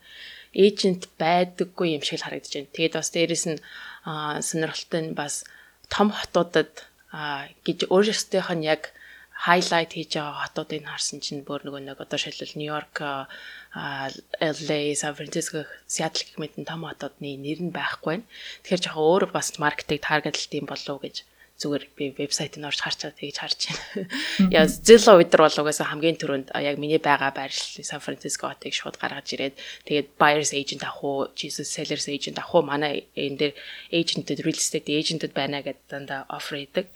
Эйжент 0.54 1.10
байдаггүй 1.18 1.98
юм 1.98 2.04
шиг 2.06 2.22
л 2.22 2.26
харагдаж 2.30 2.54
байна. 2.54 2.76
Тэгээд 2.76 2.98
бас 3.00 3.10
дээрэс 3.10 3.46
нь 3.50 3.64
сонирхолтой 4.46 5.02
нь 5.02 5.18
бас 5.18 5.48
том 5.90 6.14
хотуудад 6.14 6.86
гэж 7.66 7.90
өөрсдийнх 7.90 8.52
нь 8.54 8.68
яг 8.70 8.94
хайлайт 9.42 9.92
хийж 9.98 10.14
байгаа 10.22 10.46
хотуудыг 10.46 10.86
харсан 10.86 11.18
чинь 11.26 11.42
бүр 11.42 11.66
нөгөө 11.66 11.82
нэг 11.82 11.98
одоо 11.98 12.20
шилбэл 12.22 12.54
Нью-Йорк, 12.62 12.98
LA, 14.38 14.82
San 14.94 15.18
Francisco, 15.18 15.66
Seattle 15.90 16.30
гэх 16.30 16.38
мэт 16.38 16.54
том 16.62 16.86
хотуудны 16.86 17.42
нэр 17.42 17.60
нь 17.66 17.74
байхгүй 17.74 18.22
байна. 18.22 18.30
Тэгэхээр 18.62 18.84
жоохон 18.86 19.10
өөр 19.10 19.24
бас 19.34 19.58
маркетинг 19.58 20.06
таргетлт 20.06 20.54
юм 20.54 20.70
болов 20.70 20.94
уу 20.94 21.02
гэж 21.02 21.26
зүгээр 21.62 21.86
би 21.98 22.06
вебсайтыг 22.18 22.66
орж 22.70 22.80
харчаад 22.86 23.18
тэгж 23.18 23.38
харж 23.42 23.60
байна. 23.70 24.10
Яа 24.54 24.66
Zillow 24.70 25.18
өдр 25.22 25.46
бол 25.46 25.58
угаасаа 25.62 25.90
хамгийн 25.90 26.18
түрүүнд 26.22 26.54
яг 26.58 26.78
миний 26.82 27.02
байгаа 27.02 27.34
байршлыг 27.34 27.86
San 27.86 28.02
Francisco 28.02 28.50
хотыг 28.50 28.74
шууд 28.74 28.98
гаргаж 28.98 29.26
ирээд 29.34 29.56
тэгээд 29.86 30.08
buyers 30.22 30.54
agent 30.58 30.86
авах 30.86 31.02
уу, 31.02 31.30
Jesus 31.38 31.70
sellers 31.70 32.10
agent 32.10 32.38
авах 32.42 32.54
уу 32.58 32.64
манай 32.66 33.06
энэ 33.14 33.38
дээр 33.38 33.54
agent-д 33.94 34.42
real 34.42 34.58
estate 34.58 34.90
agent-д 34.90 35.34
байна 35.38 35.62
гэдэг 35.62 35.86
дандаа 35.86 36.26
offer 36.34 36.58
хийдэг. 36.58 36.90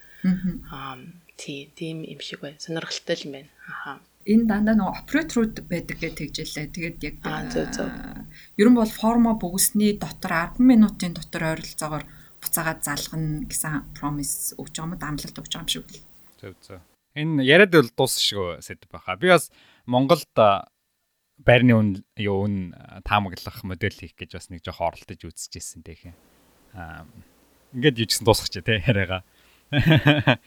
Аа 0.73 0.97
Тий, 1.37 1.71
тийм 1.75 2.03
юм 2.03 2.19
шиг 2.19 2.41
байна. 2.41 2.59
Сонирхолтой 2.59 3.17
юм 3.23 3.31
байна. 3.35 3.49
Ахаа. 3.67 3.99
Энэ 4.25 4.49
дандаа 4.49 4.73
нөгөө 4.73 4.99
операторууд 5.05 5.55
байдаг 5.69 5.97
гэж 6.01 6.13
тэгжэлээ. 6.17 6.73
Тэгээд 6.73 6.97
яг 7.05 7.15
ер 8.57 8.67
нь 8.71 8.79
бол 8.79 8.89
формо 8.89 9.37
бүгсний 9.37 9.93
дотор 10.01 10.57
10 10.57 10.65
минутын 10.65 11.13
дотор 11.13 11.53
ойролцоогоор 11.53 12.05
буцаагаад 12.41 12.81
залгана 12.81 13.45
гэсэн 13.45 13.93
promise 13.93 14.57
өгч 14.57 14.81
байгаа 14.81 14.89
юм 14.89 14.97
дамлалт 14.97 15.37
өгч 15.37 15.51
байгаа 15.53 15.65
юм 15.65 15.69
шиг 15.69 15.85
л. 15.85 16.01
Зөв 16.41 16.53
зөв. 16.65 16.81
Энэ 17.13 17.45
яриад 17.45 17.71
бол 17.77 17.91
дуусшгүй 17.93 18.65
сэдв 18.65 18.89
баха. 18.89 19.13
Би 19.13 19.29
бас 19.29 19.53
Монголд 19.85 20.33
байрны 21.37 21.73
үн 21.77 21.89
юу 22.17 22.49
үн 22.49 22.73
таамаглах 23.05 23.61
модель 23.61 23.93
хийх 23.93 24.17
гэж 24.17 24.41
бас 24.41 24.49
нэг 24.49 24.65
жоох 24.65 24.81
оролдож 24.81 25.21
үзчихсэн 25.21 25.85
тэхэ. 25.85 26.17
Аа 26.73 27.05
ингээд 27.75 27.99
юу 28.01 28.07
гэсэн 28.07 28.25
дуусгач 28.25 28.57
тий 28.63 28.79
яриагаа. 28.79 29.21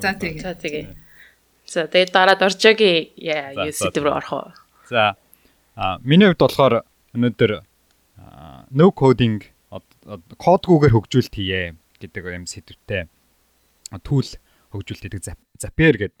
За 0.00 0.12
тэгээ. 0.12 0.42
За 0.42 0.52
тэгээ. 0.54 0.84
За 1.66 1.80
тэгээ 1.88 2.12
дараад 2.12 2.42
оржогийн 2.44 3.10
яа 3.16 3.70
сэдв 3.72 4.04
рүү 4.04 4.14
орох 4.14 4.32
уу? 4.32 4.48
За 4.92 5.16
а 5.76 5.98
миний 6.04 6.28
хувьд 6.28 6.40
болохоор 6.40 6.74
өнөөдөр 7.16 7.52
no 8.72 8.92
coding 8.92 9.44
кодгүйгээр 10.40 10.94
хөгжүүлэлт 10.94 11.34
хийе 11.34 11.74
гэдэг 12.00 12.22
юм 12.32 12.46
сэдвтэй 12.46 13.08
түүл 14.04 14.30
хөгжүүлэлт 14.72 15.04
хийдэг 15.04 15.22
Zapier 15.56 15.96
гэдэг 15.96 16.20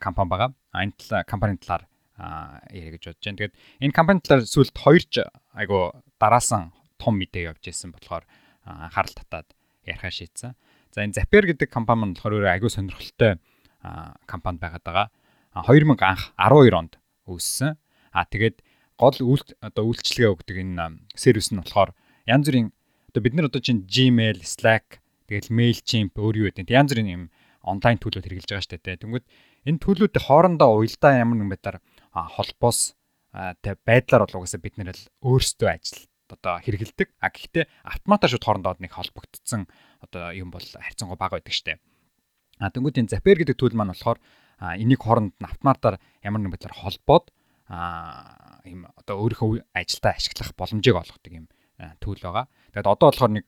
компани 0.00 0.28
байгаа. 0.28 0.50
Энэ 0.74 0.96
тал 0.96 1.24
компани 1.28 1.60
талаар 1.60 1.84
яриа 2.72 2.96
гэж 2.96 3.04
бодож 3.08 3.24
байна. 3.24 3.38
Тэгээд 3.38 3.54
энэ 3.84 3.96
компани 3.96 4.20
талаар 4.24 4.44
сүүлд 4.48 4.76
хоёрч 4.76 5.12
айгу 5.56 5.92
дараасан 6.20 6.72
том 7.00 7.16
мэдээ 7.16 7.52
явж 7.52 7.64
ирсэн 7.64 7.92
болохоор 7.92 8.24
анхаарал 8.64 9.16
татаад 9.16 9.48
ярихаа 9.88 10.12
шийдсэн. 10.12 10.52
За 10.90 11.06
энэ 11.06 11.14
Zapier 11.14 11.46
гэдэг 11.46 11.70
компани 11.70 12.02
маань 12.02 12.14
болохоор 12.18 12.50
айгүй 12.50 12.70
сонирхолтой 12.70 13.38
компани 14.26 14.58
байгаад 14.58 14.84
байгаа. 14.84 15.06
2000 15.54 16.02
анх 16.02 16.22
12 16.34 16.74
онд 16.74 16.92
үүссэн. 17.30 17.78
А 18.10 18.26
тэгээд 18.26 18.62
гол 18.98 19.18
үйл 19.22 19.44
одоо 19.62 19.84
үйлчлэгээ 19.86 20.34
өгдөг 20.34 20.56
энэ 20.60 21.06
сервис 21.14 21.54
нь 21.54 21.62
болохоор 21.62 21.94
янз 22.26 22.44
бүрийн 22.50 22.68
одоо 23.08 23.20
бид 23.22 23.34
нар 23.34 23.46
одоо 23.46 23.62
чинь 23.62 23.86
Gmail, 23.86 24.42
Slack, 24.42 24.98
тэгэл 25.30 25.54
Mailchimp 25.54 26.18
өөр 26.18 26.34
юу 26.42 26.46
гэдэг 26.50 26.74
янз 26.74 26.90
бүрийн 26.90 27.10
юм 27.10 27.24
онлайн 27.62 27.98
төлөвлөлт 28.02 28.26
хэрэгжилж 28.26 28.50
байгаа 28.50 28.66
шүү 28.66 28.82
дээ. 28.82 29.02
Тэнгүүд 29.02 29.26
энэ 29.70 29.82
төлөвлөлтөд 29.82 30.26
хоорондоо 30.26 30.70
уялдаа 30.74 31.12
ямар 31.16 31.36
нэгэн 31.38 31.52
байдлаар 31.54 31.78
холбоос 32.12 32.98
тэг 33.62 33.78
байдлаар 33.86 34.26
бол 34.26 34.42
угаасаа 34.42 34.60
бид 34.60 34.74
нэр 34.74 34.90
л 34.90 35.04
өөрсдөө 35.22 35.68
ажил 35.70 36.02
одоо 36.30 36.62
хэрэгэлдэг. 36.62 37.08
А 37.18 37.30
гэхдээ 37.30 37.64
автоматар 37.86 38.30
шууд 38.30 38.44
хоорондоо 38.46 38.74
нэг 38.78 38.94
холбогдсон 38.94 39.66
одоо 40.00 40.32
юм 40.32 40.50
бол 40.50 40.64
харьцангуй 40.64 41.16
бага 41.16 41.38
байдаг 41.38 41.54
штеп. 41.54 41.80
А 42.58 42.70
тэнгууд 42.72 42.98
энэ 42.98 43.12
Zapier 43.12 43.40
гэдэг 43.40 43.56
төлөв 43.56 43.76
маань 43.76 43.92
болохоор 43.94 44.18
энийг 44.76 45.00
хооронд 45.00 45.32
нь 45.38 45.48
автоматар 45.48 46.00
ямар 46.20 46.40
нэгэн 46.44 46.52
байдлаар 46.52 46.76
холбоод 46.76 47.26
ийм 48.68 48.88
одоо 48.98 49.14
өөрийнхөө 49.24 49.64
ажилдаа 49.72 50.12
ашиглах 50.16 50.52
боломжийг 50.58 50.96
олгодог 50.96 51.32
юм 51.32 51.46
төлөв 52.00 52.24
байгаа. 52.24 52.46
Тэгээд 52.74 52.92
одоо 52.92 53.08
болохоор 53.08 53.32
нэг 53.40 53.44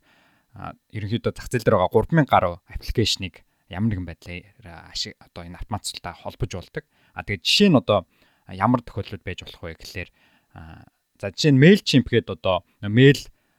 ерөнхийдөө 0.92 1.32
зах 1.36 1.48
зээл 1.52 1.66
дээр 1.68 1.76
байгаа 1.76 1.92
3000 1.92 2.28
гаруй 2.30 2.54
аппликейшнийг 2.68 3.44
ямар 3.68 3.90
нэгэн 3.92 4.08
байдлаар 4.08 4.88
ашиг 4.88 5.16
одоо 5.20 5.44
энэ 5.44 5.60
автоматцлалтаа 5.60 6.14
холбож 6.16 6.50
болдог. 6.56 6.84
А 7.12 7.24
тэгээд 7.24 7.44
жишээ 7.44 7.68
нь 7.68 7.80
одоо 7.80 8.08
ямар 8.48 8.80
тохиолдолд 8.80 9.24
байж 9.24 9.44
болох 9.44 9.60
вэ 9.60 9.76
гэхлээр 9.76 10.10
За 11.22 11.30
жишээ 11.30 11.54
нь 11.54 11.62
Mailchimp 11.62 12.06
гээд 12.10 12.34
одоо 12.34 12.66
mail 12.82 13.14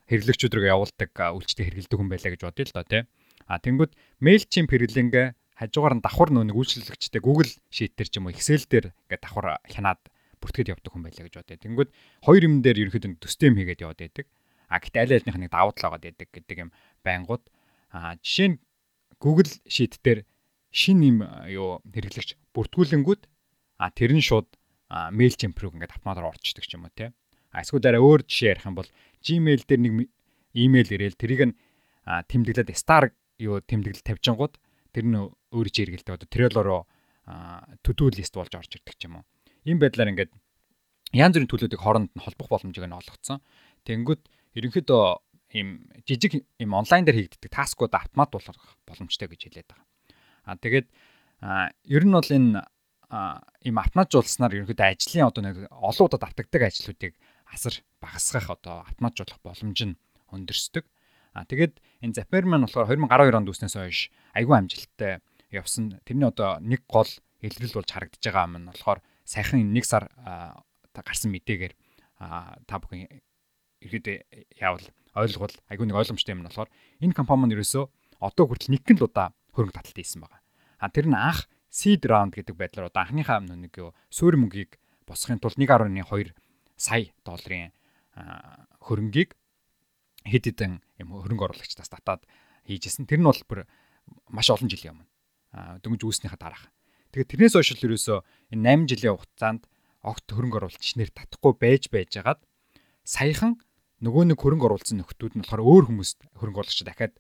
хэрэглэгчүүд 0.10 0.54
рүү 0.54 0.68
явуулдаг 0.72 1.12
үйлчлэг 1.14 1.68
хэрэгэлдэг 1.72 1.98
хүн 2.00 2.10
байлаа 2.12 2.32
гэж 2.34 2.42
бодъё 2.44 2.66
л 2.68 2.76
доо 2.76 2.86
тий. 2.88 3.04
А 3.48 3.60
тэнгууд 3.60 3.92
Mailchimp 4.24 4.70
хэрэглэнгээ 4.72 5.28
хажуугаар 5.60 5.96
нь 6.00 6.04
давхар 6.04 6.30
нүг 6.32 6.56
үйлчлэгчтэй 6.56 7.22
Google 7.22 7.52
Sheet 7.72 7.94
дээр 7.96 8.10
ч 8.10 8.14
юм 8.20 8.28
уу 8.28 8.36
Excel 8.36 8.64
дээр 8.68 8.92
ингээд 9.08 9.24
давхар 9.24 9.60
хянаад 9.70 10.02
бүртгэж 10.42 10.68
явдаг 10.76 10.92
хүн 10.92 11.04
байлаа 11.08 11.24
гэж 11.28 11.36
бодъё. 11.40 11.64
Тэнгууд 11.64 11.90
хоёр 12.26 12.44
юм 12.44 12.56
дээр 12.60 12.88
ерөнхийдөө 12.88 13.22
төстэй 13.24 13.48
юм 13.52 13.58
хийгээд 13.62 13.84
яваад 13.84 14.00
байдаг. 14.02 14.26
А 14.68 14.80
гэхдээ 14.82 15.04
аль 15.06 15.16
альнийх 15.22 15.38
нэг 15.40 15.52
давуу 15.54 15.72
тал 15.72 15.94
байгаа 15.94 16.04
гэдэг 16.12 16.30
гэдэг 16.34 16.58
юм 16.68 16.70
байнгут. 17.06 17.44
А 17.94 18.18
жишээ 18.20 18.48
нь 18.52 18.58
Google 19.24 19.52
Sheet 19.70 20.02
дээр 20.04 20.20
шин 20.74 21.00
юм 21.06 21.24
юу 21.48 21.80
хэрэглэгч 21.86 22.36
бүртгүүлэнгүүд 22.52 23.22
а 23.80 23.94
тэр 23.94 24.12
нь 24.18 24.26
шууд 24.26 24.50
Mailchimp 24.90 25.58
рүү 25.58 25.78
ингээд 25.78 25.96
автоматар 25.96 26.28
орчдөг 26.28 26.66
ч 26.66 26.76
юм 26.76 26.90
уу 26.90 26.94
тий. 26.94 27.14
Эсвэл 27.54 27.86
арай 27.86 28.02
өөр 28.02 28.26
жишээ 28.26 28.58
ярих 28.58 28.66
юм 28.66 28.76
бол 28.78 28.90
Gmail 29.24 29.64
дээр 29.64 29.82
нэг 29.82 29.94
имэйл 30.54 30.90
ирээл 30.94 31.18
тэрийг 31.18 31.42
нь 31.52 31.56
тэмдэглээд 32.06 32.76
star 32.76 33.16
юу 33.40 33.64
тэмдэглэл 33.64 34.04
тавьжингууд 34.04 34.60
тэр 34.94 35.06
нь 35.08 35.18
өөр 35.18 35.68
чи 35.72 35.88
хэрэгэлдэг 35.88 36.14
одоо 36.14 36.30
Trello-ро 36.30 36.80
to 37.82 37.92
do 37.96 38.12
list 38.12 38.36
болж 38.36 38.54
орж 38.54 38.78
ирдэг 38.78 38.96
ч 39.00 39.08
юм 39.08 39.24
уу. 39.24 39.26
Ийм 39.64 39.80
байдлаар 39.80 40.12
ингээд 40.12 40.32
янз 41.16 41.34
бүрийн 41.40 41.50
төлөвүүдийг 41.50 41.82
хооронд 41.82 42.12
нь 42.12 42.24
холбох 42.24 42.50
боломжийг 42.52 42.86
нь 42.86 42.94
олгоцсон. 42.94 43.40
Тэнгүүд 43.88 44.22
ерөнхийдөө 44.60 45.04
ийм 45.56 45.88
жижиг 46.04 46.44
ийм 46.60 46.72
онлайн 46.74 47.06
дээр 47.06 47.24
хийгддэг 47.24 47.52
таскууд 47.54 47.94
автомат 47.96 48.30
болох 48.34 48.58
боломжтой 48.84 49.30
гэж 49.32 49.42
хэлээд 49.48 49.70
байгаа. 49.72 49.88
Аа 50.50 50.58
тэгээд 50.60 50.88
ер 51.88 52.04
нь 52.04 52.14
бол 52.14 52.28
энэ 52.28 52.60
ийм 53.64 53.78
автоматжуулснаар 53.78 54.58
ерөнхийдөө 54.58 54.88
ажлын 54.90 55.30
одоо 55.30 55.42
нэг 55.46 55.56
олон 55.70 56.06
удаад 56.10 56.28
автагддаг 56.28 56.62
ажлуудыг 56.68 57.14
асар 57.54 57.80
багасгах 58.02 58.50
одоо 58.50 58.84
автоматжуулах 58.90 59.40
боломж 59.46 59.80
нь 59.86 59.98
өндөрсдөг. 60.34 60.86
А 61.34 61.46
тэгээд 61.46 61.78
энэ 62.02 62.18
Zapier 62.18 62.46
маань 62.46 62.66
болохоор 62.66 62.90
2012 62.90 63.38
онд 63.38 63.50
үүснээс 63.50 63.76
хойш 63.78 64.00
айгүй 64.34 64.56
амжилттай 64.58 65.22
явсан. 65.54 66.02
Тэрний 66.06 66.28
одоо 66.30 66.58
нэг 66.62 66.86
гол 66.90 67.10
илрэл 67.42 67.78
болж 67.78 67.90
харагдаж 67.90 68.22
байгаа 68.22 68.46
юм 68.50 68.56
нь 68.62 68.70
болохоор 68.70 69.00
сайхан 69.26 69.62
нэг 69.74 69.86
сар 69.86 70.10
гарсан 70.94 71.30
мэдээгээр 71.34 71.74
та 72.70 72.76
бүхэн 72.78 73.10
ихэд 73.82 74.26
яавал 74.58 74.86
ойлгол 75.14 75.56
айгүй 75.70 75.86
нэг 75.90 75.98
ойлгомжтой 75.98 76.34
юм 76.34 76.42
нь 76.46 76.50
болохоор 76.50 76.70
энэ 77.02 77.18
компани 77.18 77.40
маань 77.46 77.56
ерөөсөө 77.58 77.84
одоо 78.22 78.46
хүртэл 78.48 78.74
нэг 78.74 78.84
гэн 78.86 78.98
л 79.02 79.08
удаа 79.10 79.34
хөрөнгө 79.54 79.78
таталт 79.78 79.98
хийсэн 79.98 80.22
байгаа. 80.24 80.42
А 80.80 80.90
тэр 80.90 81.08
нь 81.10 81.18
анх 81.18 81.50
seed 81.74 82.06
round 82.06 82.34
гэдэг 82.38 82.56
байдлаар 82.56 82.90
одоо 82.90 83.02
анхныхаа 83.04 83.42
нэг 83.42 83.74
юу 83.78 83.92
суурь 84.10 84.38
мөнгийг 84.38 84.78
босхын 85.06 85.42
тулд 85.42 85.58
1.2 85.58 86.34
сая 86.78 87.12
долларын 87.26 87.72
хөрөнгийг 88.84 89.36
хэд 90.28 90.44
хэдэн 90.54 90.74
юм 91.02 91.10
хөрөнгө 91.20 91.46
оруулагчдаас 91.52 91.92
татаад 91.92 92.24
хийжсэн. 92.68 93.08
Тэр 93.08 93.24
нь 93.24 93.28
бол 93.28 93.42
бүр 93.48 93.68
маш 94.32 94.48
олон 94.50 94.70
жилийн 94.72 94.96
өмнө. 94.96 95.10
Дөнгөж 95.84 96.02
үүснийхаа 96.04 96.40
дараах. 96.40 96.72
Тэгээд 97.12 97.30
тэрнээс 97.30 97.56
хойш 97.60 97.70
л 97.78 97.86
ерөөсөө 97.92 98.18
энэ 98.56 98.88
8 98.88 98.90
жилийн 98.90 99.14
хугацаанд 99.20 99.64
огт 100.02 100.26
хөрөнгө 100.28 100.58
оруулагч 100.64 100.90
нэр 100.98 101.12
татахгүй 101.14 101.54
байж 101.60 101.84
байжгаад 101.94 102.42
саяхан 103.06 103.60
нөгөө 104.02 104.34
нэг 104.34 104.40
хөрөнгө 104.42 104.68
оруулсан 104.68 105.00
нөхдүүд 105.00 105.34
нь 105.38 105.44
болохоор 105.46 105.64
өөр 105.64 105.84
хүмүүст 105.94 106.20
хөрөнгө 106.40 106.60
оруулагч 106.66 106.82
дахиад 106.84 107.14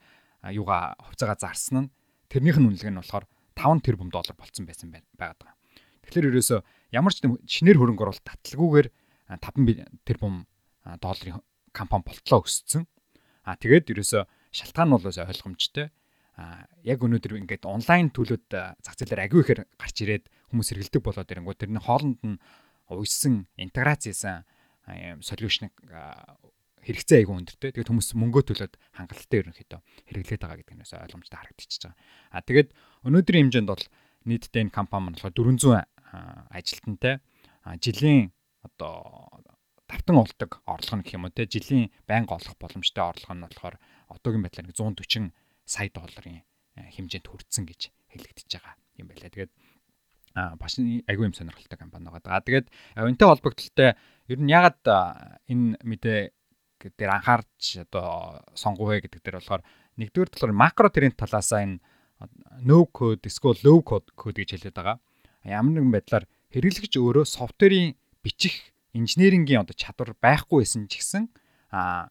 юугаа 0.51 0.98
хувьцаагаа 1.00 1.38
зарсан 1.39 1.88
нь 1.88 1.91
тэрнийх 2.27 2.57
нь 2.60 2.67
үнэлгээ 2.67 2.91
нь 2.91 3.00
болохоор 3.00 3.25
5 3.55 3.86
тэрбум 3.86 4.10
доллар 4.10 4.36
болцсон 4.36 4.65
байсан 4.65 4.89
байгаад 4.91 5.39
байгаа. 5.39 5.55
Тэгэхээр 6.03 6.29
ерөөсөө 6.33 6.60
ямар 6.91 7.13
ч 7.13 7.24
шинээр 7.24 7.79
хөрөнгө 7.79 8.03
оруулалт 8.03 8.27
таталгүйгээр 8.27 8.88
5 9.40 10.06
тэрбум 10.06 10.46
долларын 11.02 11.42
компани 11.72 12.04
болтлоо 12.06 12.44
өссөн. 12.46 12.86
А 13.44 13.56
тэгээд 13.58 13.92
ерөөсөө 13.92 14.24
шалтгаан 14.54 14.88
нь 14.90 14.96
бол 14.96 15.08
ойлгомжтой. 15.10 15.88
А 16.38 16.66
яг 16.82 17.06
өнөөдөр 17.06 17.38
ингээд 17.46 17.70
онлайн 17.70 18.10
төлөвд 18.10 18.50
зах 18.82 18.96
зээлээр 18.98 19.25
агүй 19.30 19.42
ихээр 19.46 19.62
гарч 19.78 19.98
ирээд 20.02 20.25
хүмүүс 20.50 20.70
хэрэгэлдэг 20.74 21.04
болоод 21.06 21.30
ирэнгүү 21.30 21.56
тэрний 21.62 21.84
хоолнд 21.84 22.22
нь 22.25 22.42
уйсан 22.90 23.46
интеграцсэн 23.58 24.42
солиушныг 25.22 25.74
хэрэгцээ 26.84 27.24
айгүй 27.24 27.36
өндөртэй. 27.38 27.72
Тэгээд 27.72 27.90
хүмүүс 27.90 28.10
мөнгөө 28.18 28.44
төлөөд 28.50 28.74
хангалттай 28.98 29.40
ерөнхийдөө 29.46 29.80
хэрэглээд 30.10 30.42
байгаа 30.42 30.58
гэдэг 30.60 30.75
нь 30.75 30.84
ойлгомжтой 30.84 31.38
харагдчихж 31.40 31.82
байгаа. 31.86 31.98
А 32.34 32.44
тэгээд 32.44 32.70
өнөөдрийн 33.08 33.44
хэмжээнд 33.48 33.70
бол 33.72 33.86
нийтдээ 34.28 34.62
энэ 34.68 34.75
компани 34.75 35.08
маань 35.08 35.18
болохоор 35.22 35.38
400 35.38 35.86
ажилтнтай 36.52 37.24
жилийн 37.80 38.36
одоо 38.63 39.27
давтан 39.88 40.17
олдог 40.24 40.51
орлого 40.65 40.98
нь 41.00 41.03
гэх 41.03 41.15
юм 41.20 41.25
уу 41.27 41.36
те 41.36 41.46
жилийн 41.46 41.91
байнга 42.08 42.39
олох 42.39 42.55
боломжтой 42.58 43.03
орлого 43.03 43.34
нь 43.36 43.43
болохоор 43.46 43.75
одоогийн 44.10 44.43
байдлаар 44.43 44.72
140 44.72 45.32
сая 45.67 45.89
долларын 45.93 46.41
хэмжээнд 46.75 47.27
хүрсэн 47.29 47.63
гэж 47.70 47.82
хэлэгдэж 48.12 48.50
байгаа 48.50 48.75
юм 48.98 49.08
байлаа. 49.12 49.29
Тэгээд 49.29 49.51
а 50.34 50.55
бас 50.58 50.79
айгүй 50.82 51.25
юм 51.29 51.36
сонирхолтой 51.38 51.77
компани 51.77 52.10
байгаа. 52.10 52.41
Тэгээд 52.41 52.67
энэтэй 52.98 53.27
холбогдлолтой 53.29 53.89
ер 54.27 54.39
нь 54.41 54.50
ягаад 54.50 54.82
энэ 55.51 55.77
мэдээ 55.86 56.20
дээр 56.98 57.12
анхаарч 57.22 57.86
одоо 57.86 58.41
сонгоё 58.58 59.00
гэдэг 59.00 59.22
дээр 59.22 59.38
болохоор 59.39 59.63
нэгдүгээр 60.01 60.32
талаар 60.34 60.53
макро 60.58 60.89
тренд 60.89 61.15
талаасаа 61.15 61.62
энэ 61.63 61.77
no 62.65 62.89
code 62.89 63.24
эсвэл 63.29 63.62
low 63.63 63.79
code 63.86 64.10
код 64.17 64.36
гэж 64.36 64.58
хэлээд 64.58 64.75
байгаа. 64.75 64.98
Ямар 65.46 65.74
нэгэн 65.77 65.93
байдлаар 65.93 66.25
хэрэглэгч 66.55 66.93
өөрөө 66.98 67.25
софтверийн 67.27 67.96
бичих 68.24 68.74
инженерингийн 68.96 69.62
одоо 69.68 69.75
чадвар 69.75 70.15
байхгүй 70.18 70.63
байсан 70.63 70.88
ч 70.88 71.03
гэсэн 71.03 71.30
а 71.70 72.10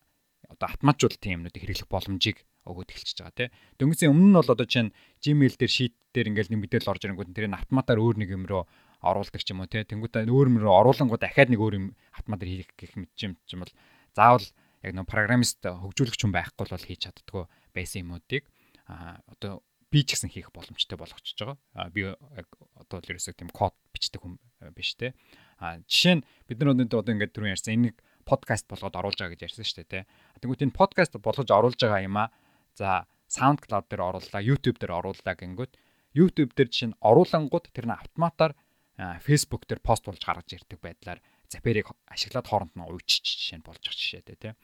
одоо 0.52 0.66
автоматжуулалт 0.68 1.18
тийм 1.18 1.42
юмнуудыг 1.42 1.62
хэрэглэх 1.64 1.88
боломжийг 1.88 2.44
өгөөд 2.68 2.92
эхэлчихэж 2.94 3.18
байгаа 3.24 3.38
тий. 3.38 3.48
Дөнгөсийн 3.80 4.12
өмнө 4.12 4.28
нь 4.30 4.38
бол 4.38 4.54
одоо 4.54 4.66
чинь 4.68 4.94
Gmail 5.18 5.54
дээр 5.58 5.72
sheet 5.72 5.94
дээр 6.14 6.30
ингээл 6.30 6.52
нэг 6.54 6.60
мэдээлэл 6.62 6.92
орж 6.94 7.02
ирэнгүүт 7.02 7.34
тэр 7.34 7.48
нь 7.50 7.58
автоматар 7.58 7.98
өөр 7.98 8.16
нэг 8.22 8.30
юм 8.30 8.46
руу 8.46 8.68
оруулдаг 9.02 9.42
ч 9.42 9.50
юм 9.50 9.66
уу 9.66 9.70
тий. 9.70 9.82
Тэнгүүтээ 9.82 10.30
өөр 10.30 10.46
юм 10.46 10.58
руу 10.62 10.74
оруулангууд 10.78 11.22
дахиад 11.22 11.50
нэг 11.50 11.58
өөр 11.58 11.74
юм 11.74 11.86
автоматар 12.14 12.46
хийх 12.46 12.70
гэх 12.78 12.94
мэт 12.94 13.10
юм 13.18 13.34
ч 13.42 13.50
юм 13.58 13.66
бол 13.66 13.74
заавал 14.14 14.46
яг 14.86 14.92
нэг 14.94 15.06
программист 15.10 15.58
хөгжүүлэгч 15.62 16.20
хүн 16.22 16.34
байхгүй 16.34 16.62
бол 16.70 16.86
хийж 16.86 17.00
чаддгүй 17.02 17.44
байсан 17.74 18.06
юмуудыг 18.06 18.46
а 18.86 19.18
одоо 19.26 19.62
би 19.92 20.00
ч 20.02 20.16
гэсэн 20.16 20.32
хийх 20.32 20.48
боломжтой 20.56 20.96
болгочихж 20.96 21.36
байгаа. 21.36 21.58
А 21.76 21.92
би 21.92 22.08
яг 22.08 22.48
одоо 22.80 22.98
л 23.04 23.10
ерөөсөө 23.12 23.36
тийм 23.36 23.52
код 23.52 23.76
бичдэг 23.92 24.24
хүн 24.24 24.40
биш 24.72 24.96
те. 24.96 25.12
А 25.60 25.78
жишээ 25.84 26.18
нь 26.18 26.26
бид 26.48 26.56
нар 26.64 26.72
өнөөдөр 26.72 27.04
одоо 27.04 27.12
ингээд 27.12 27.36
түрүүн 27.36 27.52
ярьсан 27.52 27.76
энийг 27.76 28.00
подкаст 28.24 28.64
болгоод 28.72 28.96
оруулж 28.96 29.20
байгаа 29.20 29.36
гэж 29.36 29.52
ярьсан 29.52 29.68
шүү 29.68 29.78
дээ 29.84 29.92
те. 29.92 30.00
Тэгвэл 30.40 30.64
энэ 30.64 30.78
подкаст 30.80 31.12
болгож 31.20 31.48
оруулж 31.52 31.76
байгаа 31.76 32.08
юм 32.08 32.16
а 32.16 32.32
За 32.74 33.04
SoundCloud 33.28 33.88
дээр 33.88 34.02
орууллаа, 34.02 34.42
YouTube 34.44 34.80
дээр 34.80 34.96
орууллаа 35.00 35.36
гингүүд 35.36 35.72
YouTube 36.16 36.52
дээр 36.56 36.70
чинь 36.72 36.94
оруулангууд 37.00 37.72
тэр 37.72 37.88
нь 37.88 37.96
автоматар 37.96 38.56
Facebook 38.96 39.64
дээр 39.68 39.80
пост 39.80 40.04
болж 40.04 40.20
гаргаж 40.20 40.52
ирдэг 40.52 40.80
байдлаар 40.80 41.20
Zapier-ыг 41.48 41.92
ашиглаад 42.08 42.48
хооронд 42.48 42.72
нь 42.76 42.84
уйчиж 42.84 43.24
жишээ 43.24 43.60
нь 43.60 43.66
болж 43.66 43.80
байгаа 43.80 43.96
жишээтэй 43.96 44.36
тийм. 44.36 44.56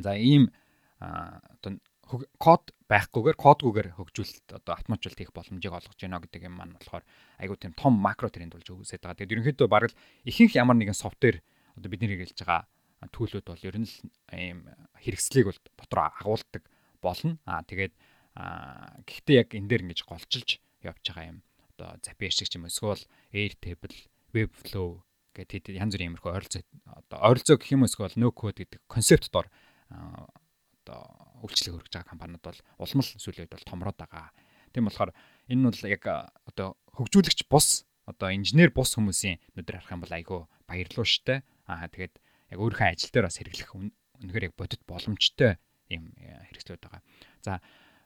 За 0.00 0.16
ийм 0.16 0.52
одоо 1.00 1.80
код 2.06 2.70
байхгүйгээр 2.86 3.34
кодгүйгээр 3.34 3.88
хөгжүүлэлт 3.98 4.48
одоо 4.54 4.72
автоматжуулалт 4.78 5.18
хийх 5.18 5.34
боломжийг 5.34 5.74
олгож 5.74 5.98
байна 5.98 6.22
гэдэг 6.22 6.46
юм 6.46 6.54
маань 6.54 6.78
болохоор 6.78 7.04
айгуу 7.42 7.58
тийм 7.58 7.74
том 7.74 7.98
макро 7.98 8.30
тренд 8.30 8.54
болж 8.54 8.70
үүсээд 8.70 9.02
байгаа. 9.02 9.18
Тэгээд 9.18 9.34
ерөнхийдөө 9.34 9.66
бараг 9.66 9.92
ихэнх 10.22 10.54
ямар 10.54 10.78
нэгэн 10.78 10.94
софтвер 10.94 11.42
одоо 11.74 11.90
бидний 11.90 12.14
хэрэгжилж 12.14 12.46
байгаа 12.46 12.70
төлөвлөд 13.10 13.46
бол 13.50 13.66
ер 13.66 13.76
нь 13.82 13.90
л 13.90 13.96
ийм 14.30 14.70
хэрэгслийг 15.02 15.46
бол 15.50 15.60
дотор 15.74 16.00
агуулдаг 16.14 16.62
болно. 17.02 17.42
Аа 17.42 17.66
тэгээд 17.66 17.94
гэхдээ 18.38 19.36
яг 19.42 19.48
энэ 19.50 19.66
дээр 19.66 19.84
ингэж 19.90 20.06
голчилж 20.06 20.62
явж 20.86 21.02
байгаа 21.10 21.26
юм. 21.34 21.38
Одоо 21.74 21.98
Zapier 22.06 22.30
шиг 22.30 22.46
ч 22.46 22.54
юм 22.54 22.70
эсвэл 22.70 23.02
Airtable, 23.34 23.98
Webflow 24.30 25.02
гэдэг 25.34 25.74
янз 25.76 25.92
бүрийн 25.92 26.14
иймэрхүү 26.16 26.32
ойролцоо 26.32 26.62
одоо 26.86 27.18
ойролцоо 27.20 27.56
гэх 27.60 27.74
юм 27.74 27.84
эсвэл 27.84 28.16
no 28.16 28.32
code 28.32 28.64
гэдэг 28.64 28.80
концепт 28.88 29.28
дор 29.28 29.50
одоо 29.90 31.02
үйлчлэг 31.42 31.72
хөргөж 31.76 31.92
байгаа 31.92 32.12
компаниуд 32.12 32.42
бол 32.44 32.60
улам 32.80 33.00
л 33.02 33.10
сүүлийн 33.20 33.44
үед 33.44 33.54
бол 33.54 33.68
томроод 33.68 33.98
байгаа. 33.98 34.30
Тийм 34.72 34.88
болохоор 34.88 35.12
энэ 35.50 35.60
нь 35.60 35.68
бол 35.68 35.82
яг 35.90 36.04
одоо 36.48 36.68
хөгжүүлэгч 36.96 37.48
бус 37.50 37.84
одоо 38.06 38.30
инженер 38.30 38.70
бус 38.70 38.94
хүмүүсийн 38.94 39.40
нүдээр 39.56 39.82
харах 39.82 39.94
юм 39.94 40.02
бол 40.04 40.16
айгүй 40.16 40.40
баярлуу 40.68 41.06
штэ. 41.06 41.42
Аа 41.66 41.90
тэгээд 41.90 42.14
яг 42.54 42.58
өөрийнхөө 42.60 42.88
ажил 42.92 43.12
дээр 43.12 43.26
бас 43.26 43.38
хэрэглэх 43.40 43.70
үнэхээр 43.74 44.46
яг 44.48 44.54
бодит 44.54 44.82
боломжтой 44.86 45.58
э, 45.90 45.96
хэрэгслүүд 45.96 46.82
байгаа. 46.82 47.02
За 47.42 47.60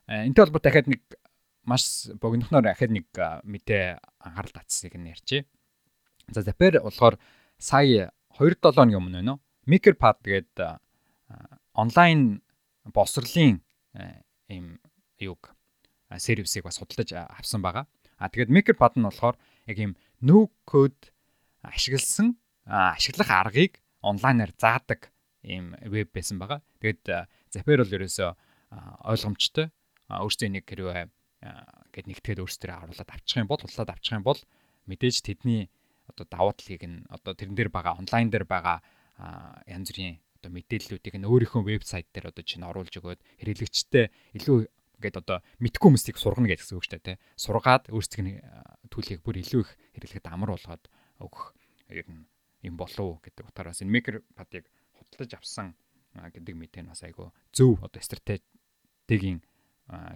э, 0.08 0.26
энэтэй 0.26 0.42
холбоотой 0.48 0.70
дахиад 0.72 0.88
нэг 0.88 1.02
маш 1.68 2.08
богинохноор 2.16 2.64
дахиад 2.64 2.92
нэг 2.96 3.06
мэдээ 3.44 4.00
анхаарал 4.24 4.56
татсыг 4.56 4.96
нь 4.96 5.12
ярьчээ. 5.12 5.44
За 6.32 6.40
Zapier 6.40 6.80
болохоор 6.80 7.20
сая 7.60 8.10
2-7 8.40 8.72
хоногийн 8.72 9.00
өмнө 9.04 9.20
уу? 9.36 9.38
MakerPad 9.68 10.24
гэдэг 10.24 10.80
онлайн 11.76 12.42
боловсролын 12.88 13.60
ийм 14.48 14.80
юг 15.20 15.52
сервисыг 16.18 16.64
бас 16.64 16.78
худалдаж 16.78 17.12
авсан 17.12 17.62
байгаа. 17.62 17.86
А 18.18 18.28
тэгээд 18.28 18.50
MakerPad 18.50 18.98
нь 18.98 19.06
болохоор 19.06 19.36
яг 19.66 19.78
ийм 19.78 19.92
no 20.20 20.48
code 20.64 21.12
ашигласан 21.62 22.36
ашиглах 22.66 23.30
аргыг 23.30 23.80
онлайнаар 24.02 24.52
заадаг 24.56 25.12
ийм 25.42 25.76
веб 25.84 26.10
байсан 26.12 26.40
байгаа. 26.40 26.60
Тэгээд 26.80 27.28
Zapier 27.52 27.82
бол 27.82 27.96
ерөөсөө 27.96 28.30
ойлгомжтой. 29.06 29.70
Өөрсдөө 30.10 30.46
энийг 30.48 30.66
хэрвээ 30.66 31.08
гэд 31.94 32.06
нэгтгэхэд 32.06 32.42
өөрсдөө 32.42 32.70
харуулад 32.70 33.10
авчих 33.10 33.40
юм 33.40 33.48
бол, 33.48 33.62
худалдаад 33.62 33.94
авчих 33.94 34.14
юм 34.18 34.26
бол 34.26 34.40
мэдээж 34.90 35.22
тэдний 35.24 35.70
одоо 36.10 36.26
давуу 36.26 36.52
талыг 36.52 36.82
нь 36.84 37.06
одоо 37.08 37.32
тэрэн 37.34 37.56
дээр 37.56 37.70
байгаа 37.70 37.98
онлайн 37.98 38.28
дээр 38.28 38.44
байгаа 38.44 38.82
янз 39.66 39.88
бүрийн 39.90 40.18
одоо 40.40 40.50
мэдээллүүдийг 40.56 41.14
нь 41.20 41.28
өөрийнхөө 41.28 41.62
вебсайт 41.68 42.08
дээр 42.16 42.32
одоо 42.32 42.44
чинь 42.44 42.64
оруулж 42.64 42.96
өгөөд 42.96 43.20
хэрэглэгчтэй 43.44 44.08
илүү 44.40 44.58
ингээд 45.00 45.20
одоо 45.20 45.38
мэдхгүй 45.60 45.86
хүмүүсийг 45.92 46.16
сургана 46.16 46.48
гэсэн 46.48 46.80
үг 46.80 46.84
шүү 46.88 46.96
дээ 46.96 47.06
тий. 47.14 47.16
Сургаад 47.36 47.92
өөрсдийн 47.92 48.40
төлийг 48.88 49.20
бүр 49.20 49.40
илүү 49.44 49.60
их 49.64 49.70
хэрэглэхэд 49.96 50.26
амар 50.32 50.56
болгоод 50.56 50.84
өгөх 51.20 51.56
ер 51.92 52.08
нь 52.08 52.24
юм 52.64 52.76
болов 52.76 53.20
гэдэг 53.24 53.48
утгаараас 53.48 53.80
энэ 53.84 53.92
maker 53.92 54.16
pad-ыг 54.36 54.68
худалдаж 54.96 55.40
авсан 55.40 55.76
гэдэг 56.16 56.54
мэдээ 56.56 56.82
нь 56.84 56.92
бас 56.92 57.00
айгүй 57.04 57.32
зөв 57.52 57.80
одоо 57.80 58.00
стратегийн 58.00 59.40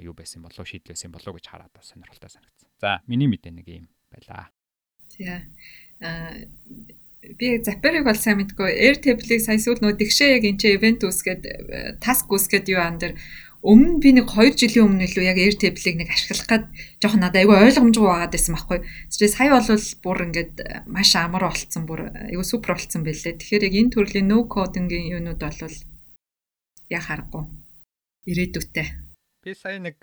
юу 0.04 0.12
байсан 0.12 0.44
болов 0.44 0.68
шийдэл 0.68 0.92
байсан 0.92 1.12
болов 1.12 1.32
гэж 1.36 1.46
хараад 1.48 1.72
бас 1.72 1.88
сонирхолтой 1.88 2.28
санагдсан. 2.28 2.68
За 2.80 3.00
миний 3.08 3.28
мэдээ 3.28 3.52
нэг 3.52 3.68
юм 3.68 3.88
байлаа. 4.12 4.52
За 5.08 5.40
а 6.04 6.44
би 7.38 7.58
Zapier-ыг 7.64 8.04
бол 8.04 8.18
сайн 8.18 8.38
мэдгүй 8.42 8.70
Airtable-ыг 8.74 9.40
сая 9.40 9.58
сүүл 9.58 9.80
нөө 9.80 9.96
тэгшээ 9.96 10.36
яг 10.36 10.44
энэ 10.44 10.60
ч 10.60 10.62
event 10.76 11.00
үсгээд 11.08 11.42
task 12.04 12.28
үсгээд 12.28 12.68
юу 12.68 12.80
ан 12.82 13.00
дээр 13.00 13.16
өмнө 13.64 13.96
би 14.04 14.12
нэг 14.12 14.28
2 14.28 14.60
жилийн 14.60 14.84
өмнө 14.84 15.08
илүү 15.08 15.24
яг 15.24 15.38
Airtable-ыг 15.40 15.96
нэг 15.96 16.08
ашиглах 16.12 16.44
гад 16.44 16.64
жоох 17.00 17.16
надад 17.16 17.40
айгүй 17.40 17.56
ойлгомжгүй 17.64 18.04
байгаад 18.04 18.34
байсан 18.36 18.52
байхгүй. 18.52 18.78
Тэгэхээр 19.08 19.32
сая 19.32 19.50
бол 19.56 19.86
бүр 20.04 20.18
ингээд 20.28 20.54
маш 20.84 21.10
амар 21.16 21.48
болцсон 21.48 21.84
бүр 21.88 22.00
айгүй 22.12 22.44
супер 22.44 22.76
болцсон 22.76 23.02
байлээ. 23.08 23.40
Тэгэхээр 23.40 23.66
яг 23.72 23.74
энэ 23.80 23.92
төрлийн 23.96 24.28
no 24.28 24.44
coding-ийн 24.44 25.16
юунууд 25.16 25.40
бол 25.40 25.76
яг 26.92 27.02
харахгүй. 27.08 27.44
Ирээдүйтэй. 28.28 28.88
Би 29.40 29.56
сая 29.56 29.80
нэг 29.80 29.96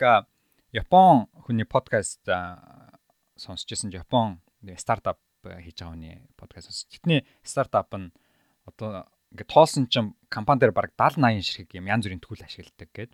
Япон 0.73 1.29
хүний 1.45 1.69
подкаст 1.69 2.25
сонсчихсан 3.37 3.93
Япон 3.93 4.41
стартап 4.79 5.21
хийж 5.41 5.81
байгаа 5.81 5.93
хүний 5.97 6.15
подкаст. 6.37 6.87
Тэдний 6.93 7.25
стартап 7.41 7.89
нь 7.97 8.13
одоо 8.69 9.09
ингээд 9.33 9.49
тоолсон 9.49 9.87
чинь 9.89 10.13
компани 10.29 10.61
дээр 10.61 10.75
баг 10.75 10.93
70 10.93 11.17
80 11.17 11.41
ширхэг 11.41 11.79
юм 11.79 11.89
янз 11.89 12.05
бүрийн 12.05 12.21
төгөл 12.21 12.45
ашигладаг 12.45 12.89
гэд. 12.93 13.11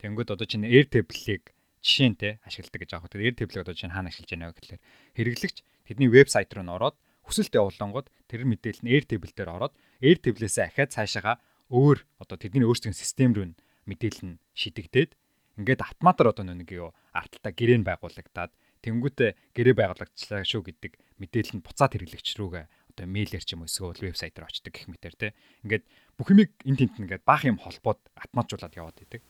Тэнгүүд 0.00 0.32
одоо 0.32 0.46
чинь 0.48 0.64
Airtable-ийг 0.64 1.52
жишээнтэй 1.84 2.40
ашигладаг 2.46 2.80
гэж 2.80 2.90
аах. 2.96 3.10
Тэгээд 3.12 3.44
Airtable-ийг 3.44 3.64
одоо 3.66 3.76
чинь 3.76 3.92
хаана 3.92 4.08
ашиглаж 4.08 4.30
байна 4.32 4.48
вэ 4.48 4.56
гэхэлэр 4.56 4.80
хэрэглэгч 5.16 5.56
тэдний 5.84 6.08
вебсайт 6.08 6.50
руу 6.54 6.64
н 6.64 6.72
ороод 6.72 6.96
хүсэлт 7.26 7.52
явуулангууд 7.52 8.08
тэр 8.30 8.48
мэдээлэл 8.48 8.84
нь 8.86 8.92
Airtable 8.94 9.32
дээр 9.36 9.50
ороод 9.52 9.74
Airtable-ээс 10.00 10.56
ахаад 10.64 10.94
цаашаага 10.96 11.42
өөр 11.68 11.98
одоо 12.22 12.36
тэдний 12.40 12.64
өөрсдийн 12.64 12.96
систем 12.96 13.36
рүү 13.36 13.52
мэдээлэл 13.90 14.24
нь 14.24 14.40
шидэгдээд 14.56 15.12
ингээд 15.60 15.84
автоматар 15.84 16.32
одоо 16.32 16.44
нэг 16.46 16.70
юу 16.72 16.94
арталтаа 17.12 17.52
гэрээ 17.52 17.82
байгуулагдаад 17.84 18.52
тэнгуүтэ 18.84 19.36
гэрээ 19.56 19.76
байгуулагчлаа 19.76 20.44
шүү 20.44 20.62
гэдэг 20.68 20.92
мэдээлэл 21.20 21.54
нь 21.60 21.64
буцаад 21.64 21.92
хэрэглэгч 21.94 22.28
рүүгээ 22.40 22.64
одоо 22.96 23.06
мэйлэр 23.06 23.44
ч 23.44 23.54
юм 23.54 23.64
уу 23.64 23.70
эсвэл 23.70 24.08
вебсайтаар 24.12 24.48
очдог 24.48 24.72
гэх 24.72 24.88
мэтэр 24.90 25.14
те 25.16 25.28
ингээд 25.64 25.84
бүх 26.18 26.28
юмыг 26.32 26.50
эн 26.64 26.76
тент 26.76 26.96
ингээд 27.00 27.24
баах 27.24 27.44
юм 27.46 27.60
холбоод 27.60 28.00
автоматжуулаад 28.16 28.74
яваад 28.76 28.98
идэг 29.04 29.22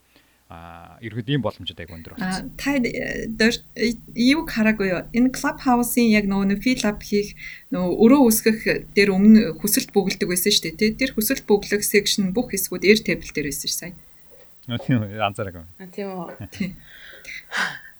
а 0.51 0.99
ерөөд 0.99 1.31
ийм 1.31 1.39
боломжууд 1.39 1.79
айгу 1.79 1.95
өндөр 1.95 2.19
болсон. 2.19 2.51
Та 2.59 2.75
юу 2.75 4.43
хараагүй 4.43 4.91
юу? 4.91 5.07
Энэ 5.15 5.31
Clubhouse-ийн 5.31 6.11
яг 6.11 6.27
нөгөө 6.27 6.59
feel 6.59 6.83
up 6.83 6.99
хийх 6.99 7.39
нөгөө 7.71 7.95
өрөө 8.03 8.21
үсгэх 8.27 8.59
дээр 8.91 9.15
өмнө 9.15 9.55
хүсэлт 9.63 9.95
бөглөдөг 9.95 10.27
байсан 10.27 10.51
шүү 10.51 10.75
дээ, 10.75 10.75
тий? 10.75 10.91
Тэр 10.99 11.15
хүсэлт 11.15 11.47
бөглөх 11.47 11.87
section 11.87 12.35
бүх 12.35 12.51
хэсгүүд 12.51 12.83
Airtable 12.83 13.31
дээр 13.31 13.47
байсан 13.47 13.71
ш 13.71 13.75
сая. 13.79 13.95
Тийм 14.83 15.07
анзаараагүй. 15.07 15.63
Тийм 15.95 16.19
үү. 16.19 16.27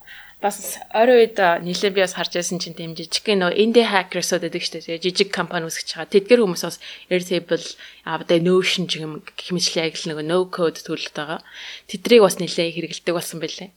Бас 0.41 0.81
орой 0.89 1.29
үед 1.29 1.37
нийлээ 1.37 1.93
би 1.93 2.01
бас 2.01 2.17
харж 2.17 2.33
байсан 2.33 2.57
чинь 2.57 2.73
тийм 2.73 2.97
жижиг 2.97 3.29
нөө 3.29 3.53
indie 3.61 3.85
hackers-ууд 3.85 4.41
байдаг 4.41 4.65
шүү 4.65 4.81
дээ. 4.81 4.97
Жижиг 4.97 5.29
компани 5.29 5.69
үүсгэж 5.69 5.93
байгаа. 5.93 6.13
Тэдгэр 6.17 6.41
хүмүүс 6.41 6.63
бас 6.65 6.81
Airtable, 7.13 7.67
одоо 8.09 8.37
Notion 8.41 8.89
ч 8.89 9.05
юм 9.05 9.21
хэмжлээ 9.37 9.93
яг 9.93 10.01
л 10.01 10.09
нөгөө 10.09 10.25
no 10.25 10.49
code 10.49 10.81
төлөлт 10.81 11.13
байгаа. 11.13 11.45
Тэдрийг 11.85 12.25
бас 12.25 12.41
нэлээ 12.41 12.73
хэрэгэлдэг 12.73 13.13
болсон 13.13 13.37
байлээ. 13.37 13.69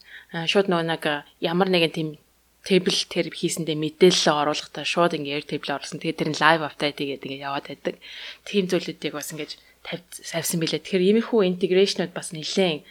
Шууд 0.48 0.72
нөгөө 0.72 0.88
нэг 0.88 1.04
ямар 1.44 1.68
нэгэн 1.68 1.92
тийм 1.92 2.08
table 2.64 2.96
тэр 3.12 3.28
хийсэндээ 3.28 3.76
мэдээлэл 3.76 4.32
оруулахдаа 4.32 4.88
шууд 4.88 5.20
ингээ 5.20 5.44
Airtable 5.44 5.68
оруулсан. 5.68 6.00
Тэгээд 6.00 6.16
тэр 6.16 6.30
нь 6.32 6.40
live 6.40 6.64
update 6.64 6.96
гэдэг 6.96 7.28
ингээ 7.28 7.44
яваад 7.44 7.68
байдаг. 7.68 8.00
Тийм 8.48 8.72
зүйлүүдийг 8.72 9.12
бас 9.12 9.36
ингээ 9.36 9.52
тавьсан 9.84 10.58
билээ. 10.64 10.80
Тэгэхээр 10.80 11.06
иймэрхүү 11.12 11.40
интеграшнууд 11.44 12.16
бас 12.16 12.32
нэлээд 12.32 12.88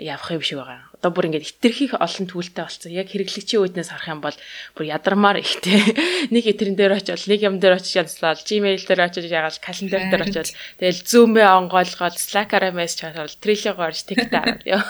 явах 0.00 0.32
юм 0.32 0.40
шиг 0.40 0.58
байгаа. 0.64 0.88
Одоо 1.00 1.12
бүр 1.12 1.28
ингээд 1.28 1.48
хитрхих 1.60 1.92
олон 1.96 2.26
төлөлтэй 2.28 2.64
болсон. 2.64 2.92
Яг 2.92 3.08
хэрэглэгчийн 3.12 3.60
үүднээс 3.60 3.88
харах 3.92 4.08
юм 4.08 4.20
бол 4.20 4.36
бүр 4.76 4.84
ядармаар 4.88 5.40
ихтэй. 5.40 5.80
Нэг 6.34 6.44
этрэн 6.48 6.76
дээр 6.76 7.00
очивол 7.00 7.24
нэг 7.28 7.40
юм 7.40 7.56
дээр 7.60 7.80
очиж 7.80 7.96
янзлал, 8.00 8.36
Gmail 8.36 8.84
дээр 8.84 9.00
очиж 9.08 9.24
ягаал, 9.28 9.60
календар 9.60 10.12
дээр 10.12 10.24
очивол 10.28 10.52
тэгэл 10.76 11.04
Zoom-ээ 11.08 11.48
онгойлгоод 11.48 12.16
Slack-аараа 12.20 12.72
мессеж 12.76 13.00
харуул, 13.08 13.36
Trello-го 13.40 13.80
орж 13.80 14.00
хараад 14.04 14.60
ёо. 14.68 14.84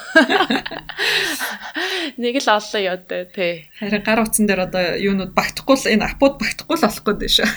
Нэг 2.22 2.34
л 2.42 2.48
оллоо 2.50 2.80
ёо 2.82 2.98
тий. 3.06 3.70
Харин 3.78 4.02
гар 4.02 4.22
утсан 4.26 4.50
дээр 4.50 4.66
одоо 4.66 4.98
юунууд 4.98 5.30
багтахгүй 5.34 5.76
л 5.78 5.90
энэ 5.94 6.10
апууд 6.10 6.42
багтахгүй 6.42 6.74
л 6.74 6.84
болох 6.90 7.04
гээд 7.06 7.30
шүү. 7.30 7.48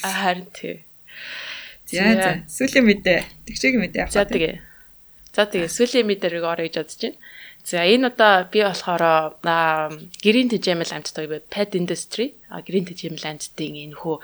Харин 0.00 0.48
тий. 0.56 0.88
За 1.92 2.08
за 2.16 2.30
сүүлийн 2.48 2.88
мэдээ. 2.88 3.20
Тэгшээгийн 3.44 3.82
мэдээ 3.84 4.02
авах. 4.08 4.16
За 4.16 4.24
тэгээ. 4.24 4.71
За 5.32 5.48
тэгээ 5.48 5.72
сүүлийн 5.72 6.06
мэдээ 6.08 6.30
рүү 6.36 6.44
орё 6.44 6.64
гэж 6.68 6.76
бодож 6.76 7.00
байна. 7.00 7.18
За 7.64 7.78
энэ 7.86 8.10
удаа 8.12 8.44
би 8.52 8.60
болохоор 8.60 9.38
гэрийн 9.40 10.50
тэжээмэл 10.52 10.92
амттай 10.92 11.26
pet 11.48 11.72
industry 11.78 12.36
гэрийн 12.50 12.86
тэжээмэл 12.90 13.30
амттын 13.32 13.74
энэ 13.88 13.96
хүү 13.96 14.16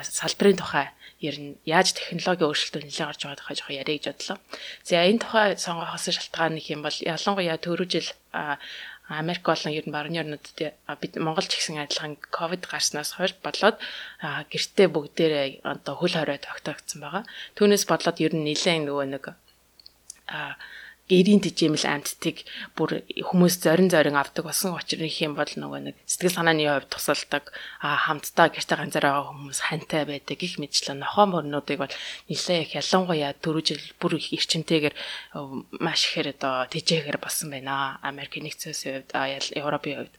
салбарын 0.00 0.56
тухай 0.56 0.86
ярина. 1.20 1.60
Яаж 1.68 1.92
технологи 1.92 2.46
өөрчлөлтөд 2.46 2.86
нэлээд 2.86 3.10
орж 3.10 3.20
байгаа 3.26 3.40
тухай 3.42 3.56
жоохон 3.58 3.78
яриа 3.82 3.96
гэж 3.98 4.04
бодлоо. 4.16 4.38
За 4.86 5.02
энэ 5.02 5.20
тухай 5.20 5.48
сонгохоос 5.60 6.06
шалтгаан 6.14 6.54
нэг 6.56 6.66
юм 6.70 6.80
бол 6.86 6.96
ялангуяа 7.04 7.58
түрүү 7.60 7.88
жил 7.90 8.08
Америк 9.08 9.42
болон 9.46 9.72
ер 9.74 9.86
нь 9.86 9.94
баруун 9.94 10.18
орнуудад 10.18 10.74
бид 10.98 11.12
Монголч 11.14 11.52
гэсэн 11.54 11.78
адилхан 11.78 12.18
ковид 12.30 12.66
гарснаас 12.66 13.14
хойш 13.14 13.38
бодлоод 13.38 13.78
гэртээ 14.50 14.88
бүгдээрээ 14.90 15.46
одоо 15.62 15.94
хөл 15.94 16.18
хорой 16.18 16.42
тогтоогдсон 16.42 17.00
байгаа. 17.02 17.22
Түүнээс 17.54 17.86
бодлоод 17.86 18.18
ер 18.18 18.34
нь 18.34 18.42
нэлээд 18.42 18.82
нөгөө 18.82 19.06
нэг 19.14 19.24
гэрийн 21.06 21.38
тэжээмэл 21.38 21.86
амьдтыг 21.86 22.42
бүр 22.74 23.06
хүмүүс 23.14 23.62
зорин 23.62 23.86
зорин 23.86 24.18
авдаг 24.18 24.42
болсон 24.42 24.74
учраас 24.74 25.22
юм 25.22 25.38
бол 25.38 25.46
нөгөө 25.46 25.80
нэг 25.86 25.96
сэтгэл 26.02 26.34
санааны 26.42 26.66
хувьд 26.66 26.90
тусалдаг 26.90 27.54
хамтдаа 27.78 28.50
гэрте 28.50 28.74
ганцаар 28.74 29.06
байгаа 29.06 29.30
хүмүүс 29.30 29.60
хантай 29.70 30.02
байдаг 30.02 30.34
гих 30.34 30.58
мэтчлэн 30.58 30.98
нохоо 30.98 31.30
мөрнүүдийг 31.30 31.78
бол 31.78 31.94
нэлээ 32.26 32.58
их 32.66 32.74
ялангуяа 32.74 33.38
дөрөв 33.38 33.62
жил 33.70 33.84
бүр 34.02 34.18
их 34.18 34.34
эрчимтэйгээр 34.34 34.94
маш 35.78 36.10
ихээр 36.10 36.34
одоо 36.34 36.66
тэжээгээр 36.74 37.22
болсон 37.22 37.54
байна. 37.54 38.02
Америкийн 38.02 38.50
нэгдсэн 38.50 38.74
хувьд 38.74 39.14
Европын 39.54 40.10
хувьд. 40.10 40.14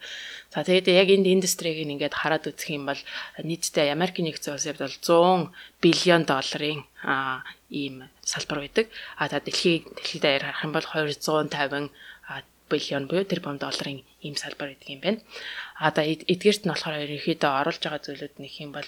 За 0.56 0.64
тэгээд 0.64 0.88
яг 0.88 1.12
энэ 1.12 1.36
индустриг 1.36 1.84
ингээд 1.84 2.16
хараад 2.16 2.48
үзэх 2.48 2.72
юм 2.72 2.88
бол 2.88 3.02
нийтдээ 3.44 3.92
Америкийн 3.92 4.32
нэгдсэн 4.32 4.56
улсын 4.56 4.72
хувьд 4.72 4.88
бол 4.88 5.52
100 5.52 5.84
биллион 5.84 6.24
долларын 6.24 6.88
ийм 7.04 8.10
салбар 8.24 8.60
байдаг. 8.66 8.88
А 9.18 9.30
за 9.30 9.40
дэлхий 9.40 9.86
дэлхийд 9.98 10.22
даяар 10.24 10.44
харах 10.44 10.64
юм 10.66 10.74
бол 10.74 10.86
250 10.86 11.92
биллион 12.70 13.08
буюу 13.08 13.26
тэрбум 13.26 13.58
долларын 13.58 14.04
ийм 14.22 14.36
салбар 14.36 14.70
байдаг 14.70 14.90
юм 14.90 15.02
байна. 15.02 15.20
А 15.80 15.92
да 15.92 16.02
эдгээрт 16.04 16.66
нь 16.66 16.72
болохоор 16.72 17.04
ерөнхийдөө 17.06 17.52
оруулж 17.62 17.82
байгаа 17.84 18.06
зүйлүүд 18.06 18.36
нэг 18.44 18.54
юм 18.60 18.72
бол 18.76 18.88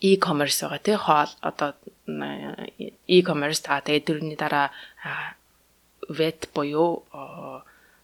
e-commerce 0.00 0.62
байгаа 0.62 0.80
тий 0.86 0.96
хоол 0.96 1.32
одоо 1.42 1.70
e-commerce 3.06 3.60
та 3.66 3.82
тэгээд 3.84 4.06
дөрөвний 4.06 4.38
дараа 4.38 4.70
vet 6.08 6.48
буюу 6.54 7.04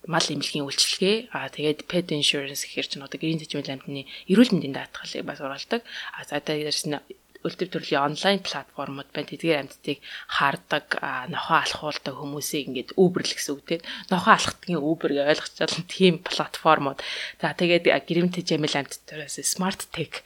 мал 0.05 0.27
эмнэлгийн 0.29 0.67
үйлчилгээ 0.69 1.17
аа 1.33 1.49
тэгээд 1.49 1.89
pet 1.89 2.13
insurance 2.13 2.67
гэхэр 2.69 2.87
чинь 2.91 3.05
одоо 3.07 3.17
гэрийн 3.17 3.41
тэжмэл 3.41 3.73
амьтны 3.73 4.05
эрүүл 4.29 4.53
мэндийн 4.53 4.77
даатгалыг 4.77 5.25
бас 5.25 5.41
оруулдаг. 5.41 5.81
А 6.13 6.29
за 6.29 6.45
дээрс 6.45 6.85
нь 6.91 7.01
өлтөв 7.45 7.69
төрлийн 7.69 8.09
онлайн 8.09 8.41
платформуд 8.41 9.09
байна. 9.13 9.29
Тэдгээр 9.29 9.61
амьтдыг 9.61 10.01
хардаг, 10.27 10.97
нохоо 11.29 11.61
алхуулдаг 11.61 12.15
хүмүүсийг 12.17 12.65
ингээд 12.73 12.91
Uber 12.97 13.21
л 13.21 13.37
гэсэн 13.37 13.53
үг 13.53 13.63
тийм. 13.69 13.83
Нохоо 14.09 14.33
алхдгийн 14.33 14.81
Uber 14.81 15.13
гэж 15.13 15.29
ойлгочвол 15.29 15.85
тийм 15.85 16.15
платформуд. 16.25 17.05
За 17.39 17.53
тэгээд 17.53 17.85
гэрэмт 17.85 18.41
жамил 18.41 18.73
амьтдараас 18.73 19.37
Smart 19.45 19.93
Tech 19.93 20.25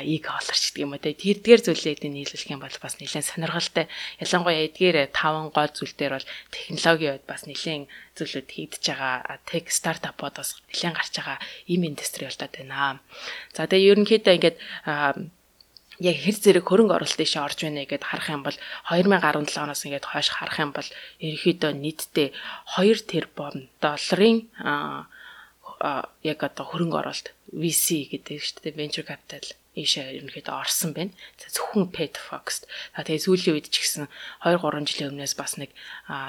e-collar 0.00 0.56
ч 0.56 0.72
гэдэг 0.72 0.84
юм 0.86 0.94
уу 0.94 1.02
тийм. 1.02 1.18
Тэрдгээр 1.18 1.60
зүйлийг 1.60 2.00
нийлүүлэх 2.06 2.54
юм 2.54 2.62
бол 2.62 2.78
бас 2.80 2.96
нэлээд 3.02 3.26
сонирхолтой. 3.26 3.90
Ялангуяа 4.22 4.64
эдгээр 4.70 5.10
таван 5.12 5.50
гол 5.50 5.70
зүйл 5.74 5.92
дээр 5.92 6.16
бол 6.16 6.30
технологийн 6.54 7.18
үед 7.18 7.26
бас 7.28 7.44
нэлээд 7.44 7.90
зүйлүүд 8.14 8.48
хийдэж 8.48 8.82
байгаа 8.94 9.42
tech 9.44 9.68
стартапууд 9.68 10.34
бас 10.38 10.56
нэлээд 10.70 10.96
гарч 10.96 11.14
байгаа 11.18 11.38
ийм 11.66 11.82
индастри 11.90 12.30
болоод 12.30 12.54
байна. 12.54 13.02
За 13.52 13.66
тэгээ 13.66 13.90
ерөнхийдөө 13.92 14.34
ингээд 14.38 14.56
яг 16.00 16.16
хэр 16.18 16.36
зэрэг 16.38 16.64
хөрөнгө 16.66 16.96
оруулалт 16.98 17.20
дэше 17.20 17.38
орж 17.38 17.58
байна 17.62 17.86
гэдээ 17.86 18.10
харах 18.10 18.28
юм 18.32 18.42
бол 18.42 18.58
2017 18.90 19.62
оноос 19.62 19.84
ингээд 19.86 20.10
хойш 20.10 20.28
харах 20.34 20.58
юм 20.58 20.72
бол 20.74 20.88
ерөөхдөө 21.22 21.72
нийтдээ 21.74 22.28
2 22.78 23.10
тэрбум 23.10 23.68
долларын 23.78 24.38
яг 26.22 26.38
одоо 26.42 26.64
хөрөнгө 26.66 26.98
оруулалт 26.98 27.28
VC 27.54 28.10
гэдэг 28.10 28.38
шүү 28.42 28.62
дээ 28.64 28.78
venture 28.78 29.06
capital 29.06 29.46
ийшээ 29.74 30.22
ерөнхийдөө 30.22 30.54
орсон 30.54 30.94
байна. 30.94 31.14
За 31.38 31.50
зөвхөн 31.50 31.90
Pet 31.90 32.14
Fox. 32.14 32.62
За 32.94 33.02
тэгээ 33.02 33.26
сүүлийн 33.26 33.54
үед 33.58 33.68
ч 33.74 33.82
гэсэн 33.82 34.06
2 34.46 34.62
3 34.62 34.86
жилийн 34.86 35.10
өмнөөс 35.14 35.34
бас 35.34 35.58
нэг 35.58 35.70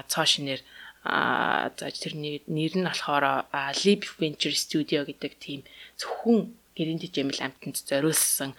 цоо 0.10 0.26
шинээр 0.26 0.62
за 1.06 1.86
тэрний 1.94 2.42
нэр 2.50 2.74
нь 2.82 2.88
болохоор 2.90 3.46
Leap 3.86 4.10
Venture 4.18 4.58
Studio 4.58 5.06
гэдэг 5.06 5.34
тийм 5.38 5.62
зөвхөн 6.02 6.58
гэрийн 6.76 7.00
жижигмэл 7.00 7.42
амтнд 7.48 7.76
зориулсан 7.88 8.52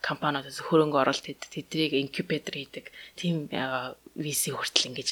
компаниудаас 0.00 0.62
хөрөнгө 0.62 1.02
оруулалт 1.02 1.42
тэдрийг 1.50 1.92
инкубатор 1.98 2.54
хийдэг 2.54 2.86
тийм 3.18 3.50
VC 4.18 4.54
хүртэл 4.54 4.88
ингэж 4.90 5.08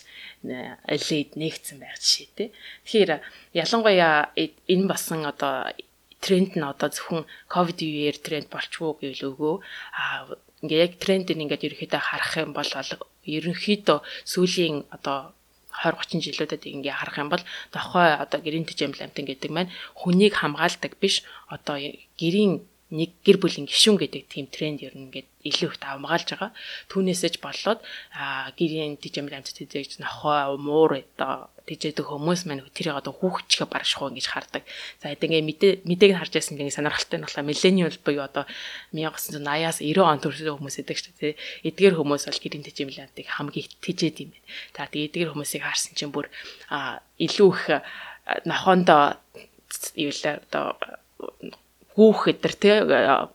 лид 1.10 1.30
нэгдсэн 1.38 1.78
байх 1.82 1.98
жишээ 1.98 2.28
тий. 2.34 2.48
Тэгэхээр 2.86 3.10
ялангуяа 3.54 4.30
энэ 4.34 4.86
басан 4.90 5.26
одоо 5.26 5.70
тренд 6.22 6.58
нь 6.58 6.66
одоо 6.66 6.88
зөвхөн 6.90 7.22
ковид 7.46 7.78
үеэр 7.82 8.18
тренд 8.18 8.48
болчихвоо 8.50 8.98
гэвэл 8.98 9.30
үгүй 9.30 9.54
а 9.94 10.26
ингээ 10.62 10.82
яг 10.86 10.92
трендийг 10.98 11.38
ингээд 11.38 11.66
ерөөхдөө 11.66 12.02
харах 12.02 12.34
юм 12.42 12.52
бол 12.56 12.70
ерөнхийдөө 13.26 13.98
сүүлийн 14.32 14.76
одоо 14.96 15.36
20 15.84 16.20
30 16.20 16.24
жилүүдэд 16.24 16.62
ингээ 16.64 16.94
харах 16.96 17.16
юм 17.20 17.28
бол 17.32 17.44
дохой 17.74 18.08
одоо 18.14 18.38
гэрийн 18.40 18.64
тэжээмэл 18.68 19.04
амтан 19.04 19.24
гэдэг 19.28 19.50
маань 19.52 19.72
хүнийг 19.98 20.34
хамгаалдаг 20.38 20.96
биш. 21.02 21.24
Одоо 21.52 21.76
гэрийн 22.20 22.64
нэг 22.94 23.10
гэр 23.26 23.42
бүлийн 23.42 23.66
гишүүн 23.66 23.98
гэдэг 23.98 24.22
тийм 24.30 24.46
тренд 24.46 24.78
ер 24.86 24.94
нь 24.94 25.10
ингээд 25.10 25.26
илүү 25.42 25.74
их 25.74 25.78
давмгаалж 25.82 26.28
байгаа. 26.38 26.50
Түүнээсэж 26.86 27.42
болоод 27.42 27.82
гэрийн 28.54 28.94
дижимэл 29.02 29.42
амт 29.42 29.50
тэжээж 29.50 29.98
нохоо 29.98 30.54
муур 30.54 31.02
одоо 31.02 31.50
тэжээдэг 31.66 32.06
хүмүүс 32.06 32.46
маань 32.46 32.62
тэрийг 32.70 32.94
одоо 32.94 33.10
хүүхчгээ 33.10 33.66
барших 33.66 33.98
уу 33.98 34.14
гэж 34.14 34.26
хардаг. 34.30 34.62
За 35.02 35.10
ингээд 35.10 35.46
мэдээ 35.50 35.72
мэдээг 35.82 36.12
нь 36.14 36.20
харж 36.22 36.32
байсан 36.38 36.54
ингээд 36.54 36.78
сонирхолтой 36.78 37.18
нь 37.18 37.24
болохоор 37.26 37.50
миллениал 37.50 37.98
буюу 38.06 38.22
одоо 38.22 38.44
1980-аас 38.94 39.82
90 39.82 40.06
он 40.06 40.22
төрсэн 40.22 40.54
хүмүүс 40.54 40.78
эдэг 40.86 40.98
шүү 41.02 41.14
дээ. 41.18 41.34
Эдгээр 41.66 41.98
хүмүүс 41.98 42.22
бол 42.30 42.38
гэрийн 42.38 42.62
амтыг 43.02 43.26
хамгийн 43.26 43.66
тэжээд 43.82 44.16
юм 44.22 44.30
байна. 44.30 44.46
За 44.78 44.86
тэгээ 44.86 45.06
эдгээр 45.10 45.30
хүмүүсийг 45.34 45.62
харсан 45.66 45.98
чинь 45.98 46.14
бүр 46.14 46.30
илүү 47.18 47.50
их 47.50 47.62
нохоондоо 48.46 49.18
юу 49.98 50.14
л 50.14 50.22
одоо 50.22 50.78
гүүхэд 51.96 52.38
төр 52.44 52.54
тий 52.60 52.76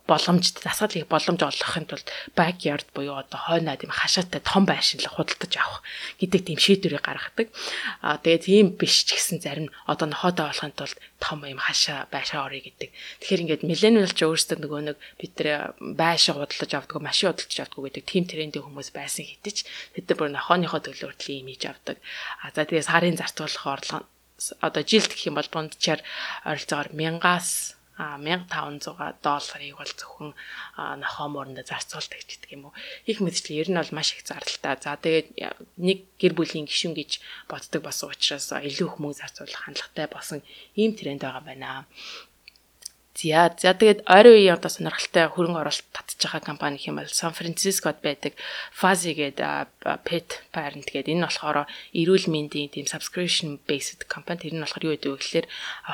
боломжтой 0.06 0.62
дасгал 0.62 0.94
хийх 0.94 1.10
боломж 1.10 1.42
олгохын 1.42 1.86
тулд 1.90 2.06
backyard 2.38 2.86
буюу 2.94 3.18
одоо 3.18 3.38
хойноо 3.42 3.74
тийм 3.74 3.90
хашаатай 3.90 4.38
том 4.38 4.62
байшин 4.70 5.02
л 5.02 5.10
худалдаж 5.10 5.52
авах 5.58 5.82
гэдэг 6.22 6.40
тийм 6.46 6.58
шийдвэрийг 6.62 7.02
гаргадаг. 7.02 7.50
Аа 8.06 8.22
тэгээд 8.22 8.46
тийм 8.46 8.66
биш 8.78 9.02
ч 9.02 9.18
гэсэн 9.18 9.42
зарим 9.42 9.66
одоо 9.90 10.06
нохотой 10.06 10.46
болохын 10.46 10.72
тулд 10.78 10.94
том 11.18 11.42
юм 11.42 11.58
хашаа 11.58 12.06
байшаа 12.14 12.46
орё 12.46 12.62
гэдэг. 12.62 12.94
Тэгэхээр 13.18 13.42
ингээд 13.42 13.66
millennial 13.66 14.14
ч 14.14 14.22
өөрсдөө 14.22 14.58
нөгөө 14.62 14.80
нэг 14.94 14.96
бид 15.18 15.34
нар 15.42 15.74
байшаа 15.82 16.38
худалдаж 16.38 16.70
авдаг, 16.78 17.02
машин 17.02 17.34
худалдаж 17.34 17.58
авдаг 17.58 17.82
гэдэг 17.82 18.04
тийм 18.06 18.24
трендing 18.30 18.62
хүмүүс 18.62 18.94
байсан 18.94 19.26
ч 19.26 19.66
бид 19.90 20.06
нар 20.06 20.16
бүр 20.22 20.30
нохооныхоо 20.30 20.78
төлөө 20.78 21.18
ийм 21.34 21.50
хийж 21.50 21.66
авдаг. 21.66 21.98
Аа 22.46 22.54
за 22.54 22.62
тэгээд 22.62 22.86
сарын 22.86 23.18
зарцуулах 23.18 23.66
орлого 23.66 24.06
одоо 24.60 24.82
жилд 24.82 25.10
гэх 25.14 25.26
юм 25.30 25.38
бол 25.38 25.46
дундчаар 25.50 26.00
ойролцоогоор 26.46 26.90
1000-аас 26.90 27.78
1500 28.02 29.22
долларыг 29.22 29.76
бол 29.78 29.92
зөвхөн 29.98 30.30
нохоо 31.02 31.28
мөрөндө 31.30 31.62
зарцуулдаг 31.62 32.20
гэдэг 32.26 32.50
юм 32.56 32.68
уу. 32.68 32.74
Их 33.06 33.22
мэдчлээ 33.22 33.62
ер 33.62 33.68
нь 33.70 33.78
бол 33.78 33.96
маш 33.96 34.12
их 34.14 34.26
зардалтай. 34.26 34.74
За 34.82 34.98
тэгээд 34.98 35.28
нэг 35.78 35.98
гэр 36.18 36.32
бүлийн 36.34 36.66
гишүүн 36.66 36.94
гэж 36.98 37.10
боддог 37.46 37.82
бас 37.86 38.02
учраас 38.02 38.50
илүү 38.50 38.88
их 38.90 38.96
мөнгө 38.98 39.20
зарцуулах 39.22 39.62
хандлагатай 39.64 40.06
болсон 40.10 40.40
ийм 40.74 40.92
тренд 40.98 41.22
байгаа 41.22 41.44
байна. 41.46 41.86
За 43.12 43.52
за 43.60 43.76
тэгээд 43.76 44.08
ойрын 44.08 44.34
үеийн 44.40 44.56
одоо 44.56 44.72
сонирхолтой 44.72 45.28
хөрөнгө 45.28 45.60
оруулалт 45.60 45.88
татж 45.92 46.16
байгаа 46.16 46.48
компани 46.48 46.80
гэх 46.80 46.88
юм 46.88 46.96
бол 46.96 47.12
Сан 47.12 47.36
Францискод 47.36 48.00
байдаг 48.00 48.32
Fazi 48.72 49.12
гэдэг 49.12 49.68
pet 50.08 50.40
parent 50.48 50.88
гэдэг 50.88 51.12
энэ 51.12 51.28
болохоор 51.28 51.68
эрүүл 51.92 52.26
мэндийн 52.32 52.72
тийм 52.72 52.88
subscription 52.88 53.60
based 53.68 54.08
компани. 54.08 54.48
Тэр 54.48 54.56
нь 54.56 54.64
болохоор 54.64 54.88
юу 54.88 54.94
гэдэг 54.96 55.12
вэ 55.12 55.20
гэхээр 55.20 55.46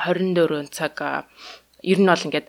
24 0.07 0.71
цаг 0.71 0.95
ер 1.83 1.99
нь 1.99 2.09
бол 2.09 2.25
ингээд 2.27 2.47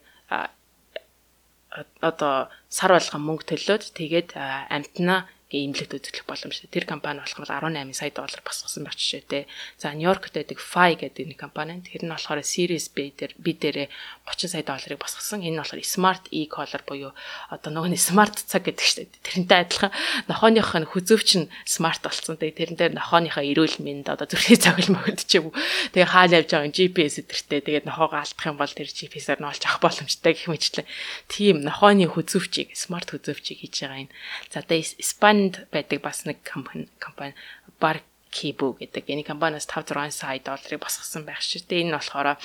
одоо 2.00 2.50
сар 2.68 2.90
болгон 2.94 3.22
мөнгө 3.26 3.44
төлөөд 3.50 3.82
тэгээд 3.98 4.34
амтнаа 4.36 5.20
имлэгт 5.58 5.96
үзүүлэх 5.98 6.26
боломжтой. 6.28 6.70
Тэр 6.70 6.86
компани 6.86 7.18
болохоор 7.24 7.50
18 7.64 7.94
сая 7.96 8.14
доллар 8.14 8.42
босгосон 8.46 8.86
байх 8.86 8.94
жишээтэй. 8.94 9.50
За 9.80 9.90
Нью-Йоркт 9.90 10.36
байдаг 10.36 10.62
Fi 10.62 10.94
гэдэг 10.94 11.34
нэг 11.34 11.38
компани. 11.40 11.82
Тэр 11.82 12.06
нь 12.06 12.12
болохоор 12.12 12.44
Series 12.46 12.92
B 12.94 13.10
дээр 13.10 13.34
би 13.34 13.58
дээрээ 13.58 13.88
30 14.28 14.54
сая 14.54 14.62
долларыг 14.62 15.00
босгосон. 15.00 15.42
Энэ 15.42 15.56
нь 15.56 15.60
болохоор 15.62 15.82
Smart 15.82 16.24
E-collar 16.30 16.82
буюу 16.86 17.12
одоо 17.50 17.70
нөгөө 17.72 17.98
smart 17.98 18.36
цаг 18.46 18.68
гэдэг 18.68 18.84
шүү 18.84 18.98
дээ. 19.08 19.24
Тэрнтэй 19.24 19.58
адилхан 19.64 19.92
нохооных 20.28 20.70
нь 20.76 20.86
хүзөвч 20.86 21.30
нь 21.40 21.50
smart 21.64 22.02
болсон. 22.04 22.36
Тэгээ 22.36 22.58
тэрэн 22.58 22.76
дээр 22.76 22.92
нохооныхоо 22.98 23.44
эрүүл 23.44 23.82
мэнд 23.82 24.12
одоо 24.12 24.26
зүрхний 24.28 24.58
цогл 24.60 24.92
мөгөд 24.92 25.24
ч 25.24 25.40
юм 25.40 25.50
уу. 25.50 25.56
Тэгээ 25.94 26.12
хаал 26.12 26.36
явж 26.36 26.50
байгаа 26.52 26.70
GPS 26.70 27.24
өдөртэй. 27.24 27.60
Тэгээд 27.64 27.88
нохоогоо 27.88 28.20
алдах 28.20 28.46
юм 28.46 28.58
бол 28.60 28.70
тэр 28.70 28.88
GPS-аар 28.90 29.40
нь 29.40 29.48
олж 29.48 29.62
авах 29.64 29.80
боломжтой 29.82 30.32
гэх 30.36 30.48
мэтлээ. 30.50 30.86
Тийм 31.30 31.62
нохооны 31.64 32.06
хүзөвчийг 32.10 32.76
smart 32.76 33.08
хүзөвчийг 33.10 33.64
хийж 33.64 33.74
байгаа 33.86 34.04
юм. 34.04 34.10
За 34.52 34.60
тэгээ 34.60 35.00
Испани 35.00 35.39
Канад 35.40 35.68
байдаг 35.72 36.02
бас 36.04 36.26
нэг 36.28 36.44
компани 36.44 36.88
компани 37.00 37.32
Barkibu 37.80 38.76
гэдэг 38.76 39.08
энэ 39.08 39.24
компаниас 39.24 39.64
5 39.64 39.96
6 39.96 40.12
сая 40.12 40.36
долларыг 40.36 40.84
босгосон 40.84 41.24
байх 41.24 41.40
шүү 41.40 41.64
дээ. 41.64 41.88
Энэ 41.88 41.96
болохоор 41.96 42.36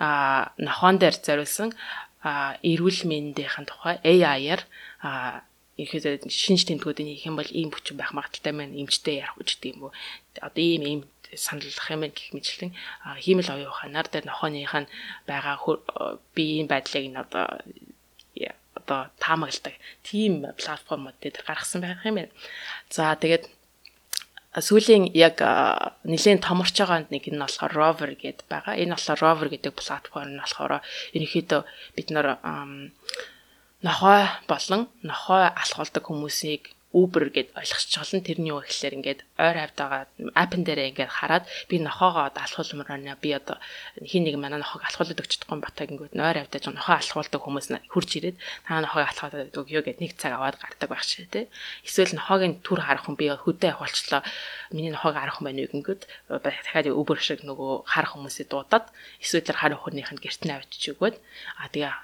а 0.00 0.52
нохон 0.56 0.96
дээр 0.96 1.16
зориулсан 1.20 1.76
а 2.24 2.56
эрүүл 2.64 3.04
мэндийн 3.04 3.68
тухай 3.68 4.00
AI-аар 4.00 4.64
а 5.04 5.44
ихэд 5.76 6.32
шинж 6.32 6.64
тэмдгүүдийг 6.64 7.20
хийх 7.20 7.28
юм 7.28 7.36
бол 7.36 7.52
ийм 7.52 7.68
бүчин 7.68 8.00
байх 8.00 8.16
магадaltaй 8.16 8.56
маань 8.56 8.76
эмчтэй 8.80 9.20
ярих 9.20 9.36
гэж 9.36 9.48
гэдэг 9.60 9.72
юм 9.76 9.82
уу. 9.84 9.92
Одоо 10.40 10.64
ийм 10.64 10.84
ийм 10.88 11.00
саналлах 11.36 11.92
юм 11.92 12.08
гэх 12.08 12.32
мэтлэн 12.32 12.72
хиймэл 13.20 13.52
оюун 13.52 13.72
ухаанаар 13.72 14.08
дээр 14.08 14.24
нохооных 14.28 14.74
нь 14.80 14.88
байгаа 15.28 15.56
биеийн 16.32 16.68
байдлыг 16.72 17.04
нь 17.04 17.20
одоо 17.20 17.60
одоо 18.80 19.12
таамагладаг 19.20 19.76
тийм 20.02 20.48
платформуд 20.56 21.14
дээр 21.20 21.44
гаргасан 21.46 21.84
байх 21.84 22.00
юм 22.08 22.16
байна. 22.18 22.32
За 22.88 23.14
тэгээд 23.14 23.44
сүүлийн 24.58 25.14
яг 25.14 25.38
нэгэн 26.02 26.42
томорч 26.42 26.74
байгаа 26.74 27.06
нэг 27.06 27.24
нь 27.30 27.38
болохоор 27.38 27.70
Rover 27.70 28.10
гэдэг 28.18 28.50
байгаа. 28.50 28.74
Энэ 28.74 28.98
болохоор 28.98 29.20
Rover 29.22 29.48
гэдэг 29.52 29.72
платформ 29.78 30.34
нь 30.34 30.42
болохоор 30.42 30.82
ерөнхийдөө 31.14 31.60
бид 31.94 32.08
нар 32.10 32.42
нохой 33.86 34.20
болон 34.50 34.90
нохой 35.06 35.46
алхуулдаг 35.54 36.02
хүмүүсийг 36.02 36.74
Uber 36.90 37.30
гэд 37.30 37.54
ойлгосч 37.54 37.94
болно. 37.94 38.18
Тэрний 38.18 38.50
юу 38.50 38.66
гэхэлэр 38.66 38.96
ингээд 38.98 39.20
ойр 39.38 39.56
хавьд 39.62 39.78
байгаа 39.78 40.02
апн 40.34 40.62
дээрээ 40.66 40.90
ингээд 40.90 41.10
хараад 41.10 41.44
би 41.70 41.78
нохоогоо 41.78 42.34
алхуулмаар 42.34 42.90
байна. 42.98 43.14
Би 43.22 43.30
одоо 43.30 43.62
хин 44.02 44.26
нэг 44.26 44.34
манай 44.34 44.58
нохоог 44.58 44.82
алхуулдаг 44.82 45.26
чадахгүй 45.30 45.58
батаг 45.62 45.86
ингээд 45.86 46.18
ойр 46.18 46.38
хавьд 46.42 46.58
жоо 46.58 46.74
нохоо 46.74 46.98
алхуулдаг 46.98 47.40
хүмүүс 47.46 47.66
хурж 47.94 48.10
ирээд 48.18 48.36
та 48.66 48.82
нохоог 48.82 49.06
алхуулдаг 49.06 49.66
юу 49.70 49.82
гэд 49.86 50.02
нэг 50.02 50.18
цаг 50.18 50.34
аваад 50.34 50.58
гардаг 50.58 50.88
байх 50.90 51.06
шээ 51.06 51.30
тэ. 51.30 51.46
Эсвэл 51.86 52.18
нохоогийн 52.18 52.58
түр 52.58 52.82
харах 52.82 53.06
хүн 53.06 53.14
би 53.14 53.30
хөдөө 53.30 53.70
явуулчлаа. 53.78 54.26
Миний 54.74 54.90
нохоог 54.90 55.14
харах 55.14 55.38
хүн 55.38 55.46
байна 55.46 55.62
уу 55.62 55.70
гингүүд 55.70 56.02
дахиад 56.42 56.90
Uber 56.90 57.22
шиг 57.22 57.46
нөгөө 57.46 57.86
харах 57.86 58.18
хүмүүсээ 58.18 58.50
дуудаад 58.50 58.90
эсвэл 59.22 59.46
харах 59.54 59.86
хүнийх 59.86 60.10
нь 60.10 60.18
гэрт 60.18 60.42
нь 60.42 60.54
авчиж 60.58 60.98
өгөөд 60.98 61.16
а 61.62 61.70
тэгээ 61.70 61.94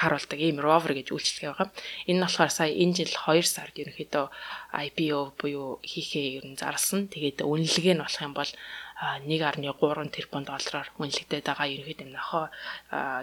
харуулдаг 0.00 0.40
ийм 0.40 0.58
rover 0.64 0.96
гэж 0.96 1.12
үйлчлэгээ 1.12 1.50
байгаа. 1.52 1.68
Энэ 2.08 2.18
нь 2.18 2.24
болохоор 2.24 2.52
сая 2.52 2.72
энэ 2.72 2.96
жил 3.04 3.12
2 3.12 3.44
сард 3.44 3.76
ерөнхийдөө 3.76 4.26
IPO 4.72 5.20
буюу 5.36 5.78
хийхээ 5.84 6.40
ер 6.40 6.44
нь 6.48 6.56
зарласан. 6.56 7.12
Тэгээд 7.12 7.44
үнэлгээ 7.44 7.94
нь 7.96 8.02
болох 8.02 8.22
юм 8.24 8.32
бол 8.32 8.52
1.3 9.00 9.64
тэрбум 10.12 10.44
доллараар 10.44 10.92
үнэлэгдээд 11.00 11.48
байгаа 11.48 11.72
ерөнхийдөө 11.72 12.08
нохоо 12.12 12.52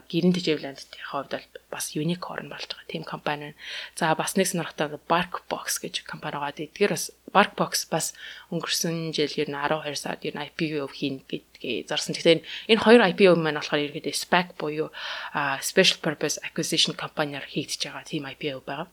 гэрэн 0.09 0.33
тэжээвлэндийн 0.33 1.05
хувьд 1.05 1.37
бол 1.37 1.47
бас 1.69 1.93
unicorn 1.93 2.49
болж 2.49 2.65
байгаа 2.65 2.89
тийм 2.89 3.05
компани. 3.05 3.53
За 3.93 4.17
бас 4.17 4.33
нэг 4.33 4.49
сонирхолтой 4.49 4.97
Barkbox 5.05 5.77
гэж 5.77 6.01
компани 6.09 6.41
байгаа. 6.41 6.57
Эдгээр 6.57 6.97
бас 6.97 7.13
Barkbox 7.29 7.85
бас 7.93 8.17
өнгөрсөн 8.49 9.13
жил 9.13 9.29
ер 9.37 9.53
нь 9.53 9.57
12 9.57 9.93
сард 10.01 10.25
ер 10.25 10.33
нь 10.33 10.45
IPO 10.49 10.89
хийн 10.89 11.21
гэдгээ 11.29 11.85
зарсан. 11.85 12.17
Тэгэхээр 12.17 12.41
энэ 12.73 12.81
хоёр 12.81 13.01
IPO 13.13 13.37
маань 13.37 13.61
болохоор 13.61 13.85
ерөнхийдөө 13.85 14.17
SPAC 14.17 14.57
буюу 14.57 14.89
Special 15.61 16.01
Purpose 16.01 16.41
Acquisition 16.41 16.97
компаниар 16.97 17.45
хийгдэж 17.45 17.85
байгаа 17.85 18.01
тийм 18.01 18.25
IPO 18.25 18.65
байгаа 18.65 18.89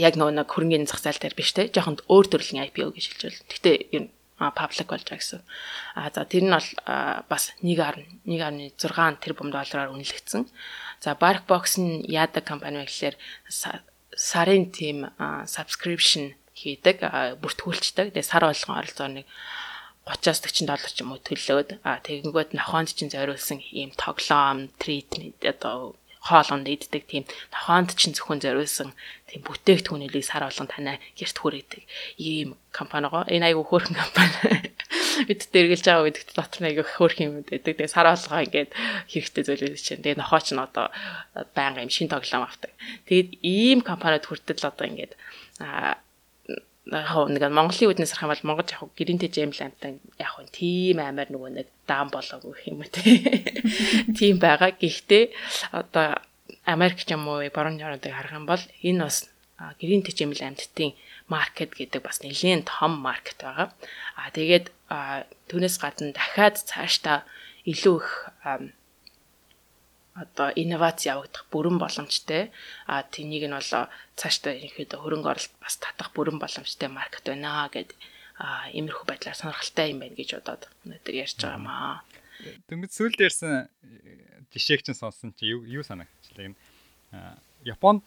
яг 0.00 0.16
нөгөө 0.16 0.32
нэг 0.40 0.48
хөрөнгөний 0.48 0.88
зах 0.88 1.04
зээл 1.04 1.20
дээр 1.20 1.36
биш 1.36 1.52
те 1.52 1.68
жоохон 1.68 2.00
өөр 2.08 2.26
төрлийн 2.32 2.64
IPO 2.72 2.96
гэж 2.96 3.04
хэлж 3.12 3.22
байна. 3.28 3.44
Гэхдээ 3.52 3.76
ер 3.92 4.02
нь 4.08 4.15
паблик 4.38 4.88
болж 4.88 5.04
байгаа 5.08 5.20
гэсэн. 5.20 5.40
А 5.96 6.10
за 6.12 6.24
тэр 6.28 6.44
нь 6.44 6.52
бол 6.52 6.70
бас 7.28 7.52
1.1.6 7.64 9.22
тэрбум 9.24 9.48
доллараар 9.50 9.92
үнэлэгдсэн. 9.92 10.44
За 11.00 11.16
Barkbox 11.16 11.80
нь 11.80 12.04
яадаг 12.04 12.44
компани 12.44 12.84
вэ 12.84 12.88
гэхээр 12.88 13.16
сарын 14.16 14.72
тим 14.72 15.08
subscription 15.48 16.36
хийдэг, 16.56 17.04
бүртгүүлчдэг. 17.40 18.12
Тэгээ 18.16 18.24
сар 18.24 18.44
болгон 18.48 18.80
оролцоо 18.80 19.08
нэг 19.08 19.26
30-аас 20.06 20.40
40 20.40 20.70
доллар 20.70 20.92
ч 20.92 21.02
юм 21.02 21.12
уу 21.12 21.20
төлөөд 21.20 21.82
а 21.82 21.98
тэгэнгүүт 22.00 22.54
нохоонд 22.54 22.94
чинь 22.94 23.10
зориулсан 23.10 23.58
ийм 23.74 23.90
тоглоом, 23.98 24.70
тритмент 24.78 25.42
одоо 25.42 25.98
хоолонд 26.26 26.66
иддэг 26.66 27.02
тийм 27.06 27.24
нохоонд 27.54 27.94
чинь 27.94 28.14
зөвхөн 28.14 28.42
зориулсан 28.42 28.90
тийм 29.30 29.42
бүтээгдэхүүнэлийг 29.46 30.24
сар 30.26 30.46
болгон 30.46 30.70
танай 30.70 30.98
гэрт 31.18 31.36
хүрээдэг 31.38 31.82
ийм 32.18 32.58
компанигоо 32.74 33.24
энэ 33.26 33.46
айгу 33.50 33.62
хөөрхөн 33.66 33.96
компани. 33.96 34.74
Бид 35.28 35.48
дэргэлж 35.48 35.84
байгаа 35.86 36.06
гэдэгт 36.06 36.36
дотор 36.36 36.60
нэг 36.62 36.78
айгу 36.78 36.84
хөөрхөн 36.86 37.26
юм 37.26 37.34
байдаг. 37.40 37.74
Тэгээ 37.74 37.90
сар 37.90 38.06
болгоо 38.06 38.44
ингээд 38.44 38.70
хэрэгтэй 39.10 39.42
зөвлөж 39.48 39.80
чинь. 39.82 40.02
Тэгээ 40.04 40.20
нохоо 40.20 40.40
ч 40.44 40.52
н 40.52 40.62
одоо 40.62 40.92
байнга 41.56 41.82
юм 41.82 41.90
шин 41.90 42.12
тоглоом 42.12 42.44
авдаг. 42.44 42.70
Тэгээд 43.08 43.28
ийм 43.40 43.80
компаниуд 43.80 44.28
хүртэл 44.28 44.68
одоо 44.68 44.86
ингээд 44.86 45.12
а 45.64 45.96
яг 46.86 47.10
нэг 47.26 47.42
Монголын 47.50 47.90
үднээс 47.90 48.14
харах 48.14 48.42
юм 48.42 48.54
бол 48.54 48.62
Монгол 48.62 48.70
яг 48.70 48.82
гэрэнтэй 48.94 49.30
жемл 49.30 49.58
амтан 49.58 49.98
яг 50.22 50.34
нь 50.38 50.54
тийм 50.54 51.02
амар 51.02 51.26
нөгөө 51.34 51.50
нэг 51.58 51.68
даам 51.86 52.08
болоогүй 52.14 52.70
юм 52.70 52.86
үү 52.86 52.90
тийм 54.18 54.38
байгаа. 54.38 54.70
Гэхдээ 54.78 55.24
одоо 55.74 56.22
Америк 56.62 57.02
ч 57.02 57.10
юм 57.10 57.26
уу 57.26 57.42
баруун 57.50 57.82
орнуудыг 57.82 58.14
харах 58.14 58.38
юм 58.38 58.46
бол 58.46 58.62
энэ 58.86 59.02
бас 59.02 59.26
гэрэнтэй 59.58 60.14
жемл 60.14 60.38
амттын 60.38 60.94
маркет 61.26 61.74
гэдэг 61.74 62.02
бас 62.06 62.22
нэлээд 62.22 62.70
том 62.70 63.02
маркет 63.02 63.42
байгаа. 63.42 63.74
А 64.14 64.30
тэгээд 64.30 64.70
түүнээс 65.50 65.76
гадна 65.82 66.14
дахиад 66.14 66.62
цаашдаа 66.62 67.26
илүү 67.66 67.96
их 67.98 68.10
одоо 70.16 70.48
инновац 70.56 71.04
явагдах 71.04 71.44
бүрэн 71.52 71.76
боломжтой. 71.76 72.50
А 72.88 73.04
тэнийг 73.04 73.44
нь 73.44 73.56
бол 73.56 73.72
цаашдаа 74.16 74.56
ерөнхийдөө 74.56 74.98
хөрөнгө 75.00 75.28
оруулалт 75.28 75.56
бас 75.60 75.76
татах 75.76 76.10
бүрэн 76.16 76.40
боломжтой 76.40 76.88
маркет 76.88 77.28
байна 77.28 77.68
гэд 77.68 77.92
а 78.40 78.68
иймэрхүү 78.72 79.04
байдлаар 79.04 79.36
сонирхолтой 79.36 79.92
юм 79.92 80.00
байна 80.00 80.16
гэж 80.16 80.40
бодоод 80.40 80.62
өнөөдөр 80.84 81.14
ярьж 81.20 81.36
байгаа 81.40 81.60
юм 81.60 81.68
аа. 81.68 82.00
Дөнгөж 82.68 82.92
сүүлд 82.92 83.20
ярьсан 83.20 83.68
жишээг 84.52 84.84
чинь 84.88 84.96
сонсон 84.96 85.32
чи 85.36 85.52
юу 85.52 85.64
юу 85.64 85.84
санагчлаа. 85.84 86.52
Японд 87.64 88.04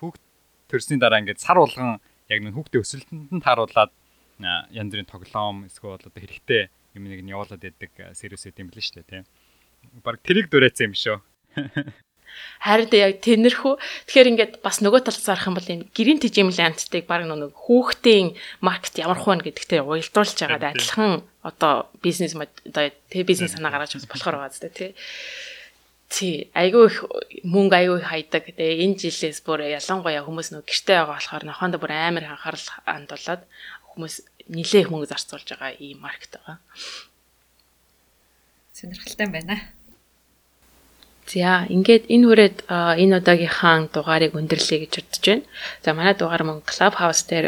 хүүхд 0.00 0.20
төрсний 0.68 1.00
дараа 1.00 1.20
ингээд 1.20 1.40
сар 1.40 1.60
болгон 1.60 2.00
яг 2.28 2.40
нэг 2.40 2.56
хүүхдээ 2.56 2.80
өсөлтөнд 2.80 3.44
тааруулаад 3.44 3.92
янз 4.40 4.90
бүрийн 4.92 5.08
тоглоом 5.08 5.68
эсвэл 5.68 6.00
одоо 6.00 6.12
хэрэгтэй 6.16 6.68
юм 6.96 7.08
нэг 7.08 7.20
нь 7.24 7.32
явуулаад 7.32 7.60
байдаг 7.60 7.92
сервис 8.16 8.44
гэдэг 8.44 8.60
юм 8.60 8.70
шүү 8.72 9.04
дээ 9.04 9.08
тийм. 9.08 9.24
Бараг 10.04 10.20
тэрийг 10.20 10.52
дурайцсан 10.52 10.92
юм 10.92 10.96
шүү. 10.96 11.16
Харин 12.62 12.88
яг 12.94 13.18
тэнэрхүү 13.26 13.74
тэгэхээр 14.06 14.30
ингээд 14.30 14.52
бас 14.62 14.78
нөгөө 14.80 15.02
талаас 15.02 15.26
харах 15.26 15.50
юм 15.50 15.56
бол 15.58 15.66
энэ 15.66 15.90
гэрийн 15.90 16.22
тэжээмлийн 16.22 16.70
амттыг 16.70 17.10
баг 17.10 17.26
нэг 17.26 17.52
хүүхдийн 17.58 18.38
маркет 18.62 19.02
ямар 19.02 19.18
хуваа 19.18 19.42
гэдэгтэй 19.42 19.82
уялдуулж 19.82 20.38
байгаад 20.38 20.70
адилхан 20.70 21.26
одоо 21.42 21.90
бизнес 21.98 22.38
одоо 22.38 22.94
тэг 23.10 23.26
бизнес 23.26 23.58
санаа 23.58 23.74
гаргаж 23.74 23.98
болохоор 23.98 24.38
байгаа 24.38 24.54
зү 24.54 24.70
тий. 24.70 24.94
Тий, 26.12 26.34
айгүй 26.54 26.86
их 26.86 27.02
мөнгө 27.42 27.76
айгүй 27.82 27.98
хайдаг. 28.04 28.44
Тэгээ 28.54 28.84
энэ 28.84 29.00
жилээс 29.00 29.42
бүр 29.42 29.66
ялангуяа 29.66 30.22
хүмүүс 30.22 30.54
нөгөө 30.54 30.68
гэртээ 30.68 30.96
байгаа 31.02 31.18
болохоор 31.18 31.44
нохоонд 31.50 31.76
бүр 31.82 31.92
амар 31.98 32.24
анхаарал 32.30 32.68
хандуулад 32.86 33.42
хүмүүс 33.90 34.14
нилээх 34.52 34.92
мөнгө 34.92 35.10
зарцуулж 35.10 35.48
байгаа 35.50 35.72
ийм 35.82 36.04
маркет 36.04 36.36
байгаа. 36.36 36.60
Сонирхолтой 38.76 39.28
байна. 39.32 39.56
За 41.26 41.64
ингээд 41.70 42.10
энэ 42.10 42.26
хүрээд 42.26 42.56
энэ 42.68 43.16
удаагийнхаа 43.22 43.88
дугаарыг 43.94 44.34
өндөрлөе 44.34 44.78
гэж 44.84 44.92
бодож 44.98 45.22
байна. 45.22 45.44
За 45.84 45.94
манай 45.94 46.14
дугаар 46.18 46.42
мөн 46.42 46.58
Clubhouse 46.66 47.24
дээр 47.30 47.46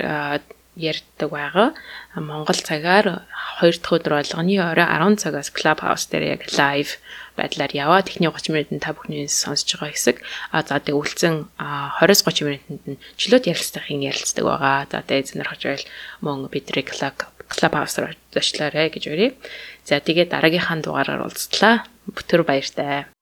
ярьдаг 0.77 1.31
байгаа. 1.31 1.75
Монгол 2.19 2.59
цагаар 2.59 3.27
2 3.63 3.79
дахь 3.79 3.95
өдөр 3.95 4.19
болгоны 4.19 4.59
орой 4.59 4.87
10 4.87 5.23
цагаас 5.23 5.51
Clubhouse 5.55 6.11
дээр 6.11 6.39
яг 6.39 6.43
live 6.51 6.99
байдлаар 7.39 7.73
яваа. 7.75 8.03
Техний 8.03 8.31
30 8.31 8.55
минутанд 8.55 8.83
та 8.83 8.95
бүхний 8.95 9.31
сонсож 9.31 9.79
байгаа 9.79 9.95
хэсэг. 9.95 10.17
А 10.51 10.63
за 10.67 10.83
тэг 10.83 10.99
үлдсэн 10.99 11.47
20-30 11.59 12.47
минутанд 12.47 12.83
нь 12.91 13.03
чөлөөт 13.19 13.47
ярилцлагын 13.47 14.03
ярилцдаг 14.03 14.45
байгаа. 14.45 14.87
За 14.91 15.03
тэг 15.07 15.31
эзнэр 15.31 15.49
хож 15.51 15.63
байл 15.63 15.87
мөн 16.23 16.51
бидний 16.51 16.83
Clubhouse 16.83 17.95
дээр 17.95 18.19
очлоорой 18.35 18.91
гэж 18.91 19.05
өрье. 19.07 19.39
За 19.87 20.03
тэгээ 20.03 20.27
дараагийнхаа 20.27 20.83
дугаараар 20.83 21.23
уулзтлаа. 21.23 21.87
Бүтэр 22.11 22.43
баяртай. 22.43 23.14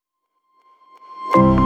Thank 1.35 1.61
you. 1.61 1.62